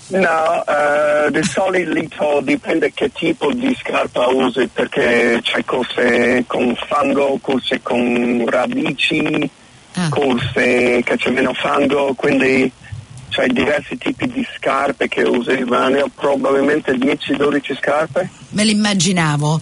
No, 0.08 0.64
eh, 0.66 1.30
di 1.32 1.42
solito 1.42 2.40
dipende 2.42 2.92
che 2.92 3.10
tipo 3.12 3.52
di 3.52 3.76
scarpa 3.80 4.28
usi 4.28 4.68
perché 4.72 5.40
c'è 5.42 5.64
corse 5.64 6.44
con 6.46 6.76
fango, 6.86 7.38
corse 7.40 7.80
con 7.82 8.44
radici, 8.48 9.50
Ah. 9.98 10.08
corse 10.10 11.00
che 11.02 11.16
c'è 11.16 11.30
meno 11.30 11.54
fango, 11.54 12.12
quindi 12.14 12.70
c'è 13.36 13.46
diversi 13.48 13.98
tipi 13.98 14.26
di 14.28 14.46
scarpe 14.56 15.08
che 15.08 15.22
usi, 15.22 15.62
ma 15.66 15.88
ne 15.88 16.00
ho 16.00 16.08
probabilmente 16.14 16.92
10-12 16.92 17.76
scarpe. 17.76 18.30
Me 18.50 18.64
l'immaginavo. 18.64 19.60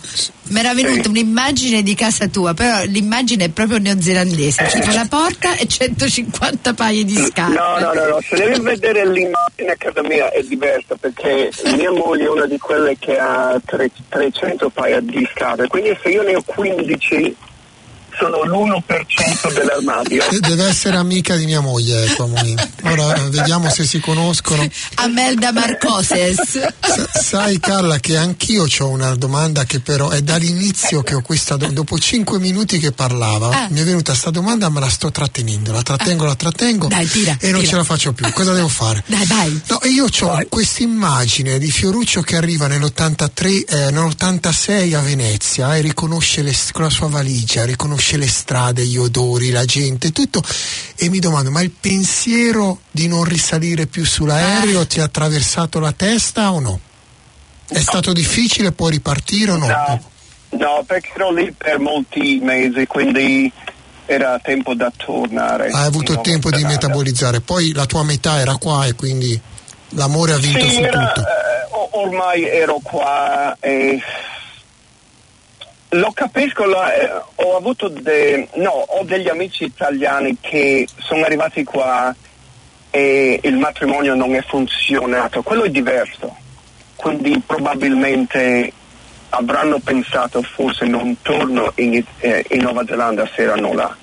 Mi 0.51 0.61
era 0.61 0.73
venuta 0.75 1.03
Sì. 1.03 1.09
un'immagine 1.09 1.83
di 1.83 1.95
casa 1.97 2.29
tua, 2.29 2.55
però 2.55 2.85
l'immagine 2.85 3.47
è 3.47 3.49
proprio 3.49 3.79
neozelandese. 3.79 4.63
C'è 4.63 4.93
la 4.93 5.07
porta 5.09 5.57
e 5.57 5.67
150 5.67 6.73
paia 6.75 7.03
di 7.03 7.17
scarpe. 7.17 7.55
No, 7.55 7.79
no, 7.81 7.93
no, 7.93 8.07
no, 8.11 8.19
se 8.21 8.37
devi 8.37 8.61
vedere 8.61 9.05
l'immagine 9.09 9.73
a 9.73 9.77
casa 9.77 10.03
mia 10.03 10.31
è 10.31 10.41
diversa 10.43 10.95
perché 10.95 11.51
mia 11.77 11.91
moglie 11.91 12.27
è 12.27 12.29
una 12.31 12.47
di 12.47 12.59
quelle 12.59 12.97
che 12.97 13.19
ha 13.19 13.61
tre- 13.65 13.91
300 14.09 14.69
paia 14.71 15.01
di 15.01 15.29
scarpe, 15.35 15.67
quindi 15.67 15.99
se 16.01 16.11
io 16.11 16.23
ne 16.23 16.37
ho 16.37 16.43
15 16.45 17.37
sono 18.19 18.43
l'1% 18.45 19.53
dell'armadio. 19.53 20.25
de- 20.31 20.41
deve 20.41 20.65
essere 20.69 20.97
amica 20.97 21.37
di 21.37 21.45
mia 21.47 21.61
moglie, 21.61 22.05
ecco, 22.05 22.27
Moni. 22.27 22.55
Ora 22.85 23.15
eh, 23.15 23.29
vediamo 23.31 23.69
se 23.71 23.85
si 23.85 24.01
conoscono. 24.01 24.67
Amelda 24.97 25.53
Marcoses. 25.53 26.41
Sa- 26.81 27.09
sai 27.21 27.59
Carla 27.59 27.99
che 27.99 28.17
anch'io 28.17 28.67
ho 28.79 28.89
una 28.89 29.15
domanda 29.17 29.65
che 29.65 29.81
però 29.81 30.11
è 30.11 30.23
dall'inizio 30.23 31.03
che 31.03 31.15
ho 31.15 31.23
questa 31.23 31.57
do- 31.57 31.69
dopo 31.69 31.99
cinque 31.99 32.39
minuti 32.39 32.79
che 32.79 32.93
parlava 32.93 33.49
Ah. 33.51 33.69
mi 33.71 33.81
è 33.81 33.85
venuta 33.85 34.13
questa 34.13 34.31
domanda 34.31 34.69
ma 34.69 34.81
la 34.81 34.89
sto 34.89 35.11
trattenendo 35.11 35.73
la 35.73 35.83
trattengo 35.83 36.25
la 36.25 36.35
trattengo 36.35 36.87
Dai, 36.89 37.07
tira, 37.09 37.37
e 37.41 37.51
non 37.51 37.61
tira. 37.61 37.71
ce 37.73 37.77
la 37.77 37.85
faccio 37.85 38.13
più 38.13 38.31
cosa 38.33 38.53
devo 38.53 38.69
fare? 38.69 39.03
Dai, 39.07 39.25
vai. 39.27 39.61
No, 39.69 39.81
e 39.81 39.89
io 39.89 40.05
ho 40.21 40.39
questa 40.49 40.83
immagine 40.83 41.59
di 41.59 41.71
Fioruccio 41.71 42.21
che 42.23 42.37
arriva 42.37 42.67
nell'83, 42.67 43.65
eh, 43.67 43.91
nell'86 43.91 44.95
a 44.95 45.01
Venezia 45.01 45.77
e 45.77 45.81
riconosce 45.81 46.43
le, 46.43 46.55
con 46.73 46.83
la 46.83 46.91
sua 46.91 47.09
valigia, 47.09 47.65
riconosce 47.65 48.04
le 48.13 48.29
strade, 48.29 48.85
gli 48.85 48.97
odori, 48.97 49.51
la 49.51 49.65
gente, 49.65 50.13
tutto. 50.13 50.43
E 50.97 51.09
mi 51.09 51.19
domando, 51.19 51.51
ma 51.51 51.61
il 51.63 51.71
pensiero 51.71 52.81
di 52.91 53.09
non 53.09 53.25
risalire 53.25 53.87
più 53.87 54.05
sull'aereo 54.05 54.81
Ah. 54.81 54.87
ti 54.87 55.01
ha 55.01 55.05
attraversato 55.05 55.81
la 55.81 55.93
testa 55.93 56.53
o 56.53 56.61
no? 56.61 56.81
È 57.69 57.81
stato 57.81 58.13
difficile 58.13 58.73
poi 58.73 58.93
ripartire 58.93 59.51
o 59.53 59.57
no? 59.57 59.67
No, 59.67 60.03
no, 60.51 60.85
perché 60.87 61.11
ero 61.15 61.33
lì 61.33 61.51
per 61.53 61.79
molti 61.79 62.39
mesi, 62.43 62.87
quindi 62.87 63.51
era 64.07 64.39
tempo 64.39 64.75
da 64.75 64.93
tornare. 64.95 65.71
Hai 65.71 65.87
avuto 65.87 66.21
tempo 66.21 66.51
di 66.51 66.63
metabolizzare, 66.65 67.41
poi 67.41 67.73
la 67.73 67.87
tua 67.87 68.05
metà 68.05 68.39
era 68.39 68.57
qua 68.57 68.85
e 68.87 68.95
quindi 68.95 69.41
l'amore 69.91 70.33
ha 70.33 70.37
vinto 70.37 70.69
Sì, 70.69 70.75
su 70.75 70.81
era, 70.83 71.07
tutto. 71.13 71.27
eh, 71.27 71.89
ormai 71.93 72.45
ero 72.45 72.79
qua 72.83 73.57
e 73.61 73.99
lo 75.95 76.11
capisco, 76.13 76.65
la- 76.65 76.93
eh, 76.95 77.23
ho 77.37 77.57
avuto 77.57 77.89
de- 77.89 78.49
no, 78.55 78.71
ho 78.71 79.05
degli 79.05 79.29
amici 79.29 79.65
italiani 79.65 80.37
che 80.41 80.87
sono 80.99 81.25
arrivati 81.25 81.63
qua 81.63 82.15
e 82.91 83.39
il 83.43 83.57
matrimonio 83.57 84.15
non 84.15 84.35
è 84.35 84.43
funzionato, 84.43 85.43
quello 85.43 85.65
è 85.65 85.71
diverso, 85.71 86.35
quindi 86.97 87.41
probabilmente 87.45 88.73
avranno 89.31 89.79
pensato 89.79 90.43
forse 90.43 90.85
non 90.87 91.17
torno 91.23 91.73
in, 91.77 92.03
eh, 92.19 92.45
in 92.51 92.63
Nuova 92.63 92.85
Zelanda 92.87 93.29
se 93.33 93.43
erano 93.43 93.73
là. 93.73 93.97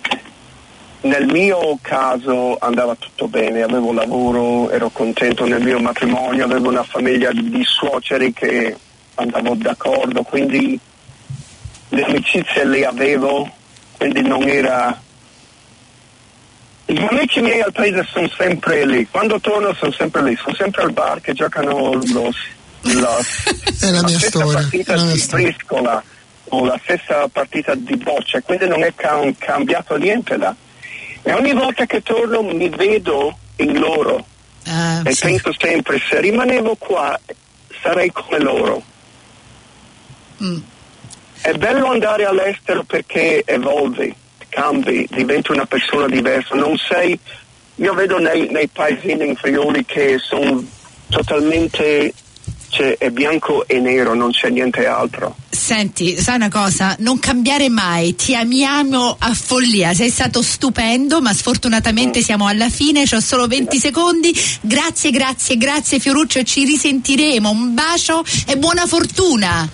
Nel 1.04 1.26
mio 1.26 1.78
caso 1.82 2.58
andava 2.60 2.96
tutto 2.96 3.28
bene, 3.28 3.64
avevo 3.64 3.92
lavoro, 3.92 4.70
ero 4.70 4.90
contento 4.90 5.46
nel 5.46 5.64
mio 5.64 5.80
matrimonio, 5.80 6.46
avevo 6.46 6.70
una 6.70 6.84
famiglia 6.84 7.32
di 7.32 7.64
suoceri 7.64 8.32
che 8.34 8.78
andavo 9.16 9.56
d'accordo, 9.56 10.22
quindi 10.24 10.80
le 11.94 12.04
amicizie 12.04 12.64
le 12.66 12.86
avevo, 12.86 13.50
quindi 13.98 14.22
non 14.22 14.44
era... 14.48 15.00
Gli 16.86 17.06
amici 17.10 17.40
miei 17.40 17.62
al 17.62 17.72
paese 17.72 18.06
sono 18.12 18.28
sempre 18.36 18.86
lì, 18.86 19.08
quando 19.10 19.40
torno 19.40 19.74
sono 19.76 19.92
sempre 19.94 20.24
lì, 20.24 20.36
sono 20.42 20.56
sempre 20.56 20.82
al 20.84 20.92
bar 20.92 21.22
che 21.22 21.32
giocano 21.34 21.94
lo, 21.94 22.30
la, 23.00 23.18
È 23.80 23.90
la 23.92 24.02
mia 24.04 24.18
stessa 24.18 24.28
storia, 24.40 24.54
partita 24.60 24.96
la 24.96 25.04
mia 25.04 25.14
di 25.14 25.20
storia. 25.20 25.46
briscola 25.48 26.04
o 26.54 26.66
la 26.66 26.80
stessa 26.84 27.28
partita 27.30 27.76
di 27.76 27.96
boccia, 27.96 28.42
quindi 28.42 28.68
non 28.68 28.84
è 28.84 28.94
ca- 28.94 29.22
cambiato 29.38 29.96
niente 29.96 30.36
là. 30.36 30.54
E 31.22 31.32
ogni 31.32 31.54
volta 31.54 31.86
che 31.86 32.02
torno 32.02 32.42
mi 32.42 32.68
vedo 32.70 33.38
in 33.58 33.78
loro 33.80 34.26
Ah, 34.68 35.02
e 35.06 35.14
sì. 35.14 35.22
penso 35.26 35.54
sempre 35.58 36.00
se 36.10 36.20
rimanevo 36.20 36.76
qua 36.76 37.18
sarei 37.82 38.12
come 38.12 38.40
loro. 38.40 38.84
mm. 40.44 40.58
È 41.42 41.54
bello 41.54 41.88
andare 41.88 42.26
all'estero 42.26 42.84
perché 42.84 43.44
evolvi, 43.46 44.14
cambi, 44.50 45.08
diventi 45.10 45.52
una 45.52 45.66
persona 45.66 46.08
diversa, 46.08 46.56
non 46.56 46.78
sei... 46.78 47.18
Io 47.76 47.94
vedo 47.96 48.20
nei, 48.20 48.48
nei 48.50 48.68
paesini 48.68 49.28
in 49.28 49.36
Friuli 49.36 49.84
che 49.86 50.18
sono 50.20 50.64
totalmente... 51.10 52.14
Cioè, 52.70 52.96
è 52.98 53.10
bianco 53.10 53.68
e 53.68 53.80
nero, 53.80 54.14
non 54.14 54.32
c'è 54.32 54.50
niente 54.50 54.86
altro. 54.86 55.36
Senti, 55.50 56.18
sai 56.18 56.36
una 56.36 56.48
cosa? 56.48 56.96
Non 57.00 57.20
cambiare 57.20 57.68
mai, 57.68 58.16
ti 58.16 58.34
amiamo 58.34 59.18
a 59.20 59.34
follia, 59.34 59.94
sei 59.94 60.10
stato 60.10 60.42
stupendo, 60.42 61.20
ma 61.20 61.34
sfortunatamente 61.34 62.22
siamo 62.22 62.48
alla 62.48 62.70
fine, 62.70 63.04
ho 63.12 63.20
solo 63.20 63.46
20 63.46 63.78
secondi. 63.78 64.34
Grazie, 64.62 65.12
grazie, 65.12 65.58
grazie 65.58 66.00
Fioruccio, 66.00 66.44
ci 66.44 66.64
risentiremo. 66.64 67.50
Un 67.50 67.74
bacio 67.74 68.24
e 68.48 68.56
buona 68.56 68.86
fortuna. 68.88 69.70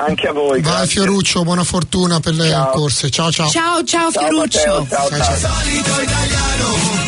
Anche 0.00 0.28
a 0.28 0.32
voi. 0.32 0.60
Vai 0.60 0.72
grazie. 0.72 1.00
Fioruccio, 1.02 1.42
buona 1.42 1.64
fortuna 1.64 2.20
per 2.20 2.34
le 2.34 2.48
Ciao. 2.50 2.70
corse. 2.70 3.10
Ciao 3.10 3.32
ciao. 3.32 3.48
Ciao, 3.48 3.82
ciao 3.84 4.10
Ciao, 4.10 4.22
Fioruccio. 4.22 4.58
Matteo, 4.58 4.86
ciao, 4.88 5.08
Ciao, 5.08 5.36
ciao. 5.38 7.07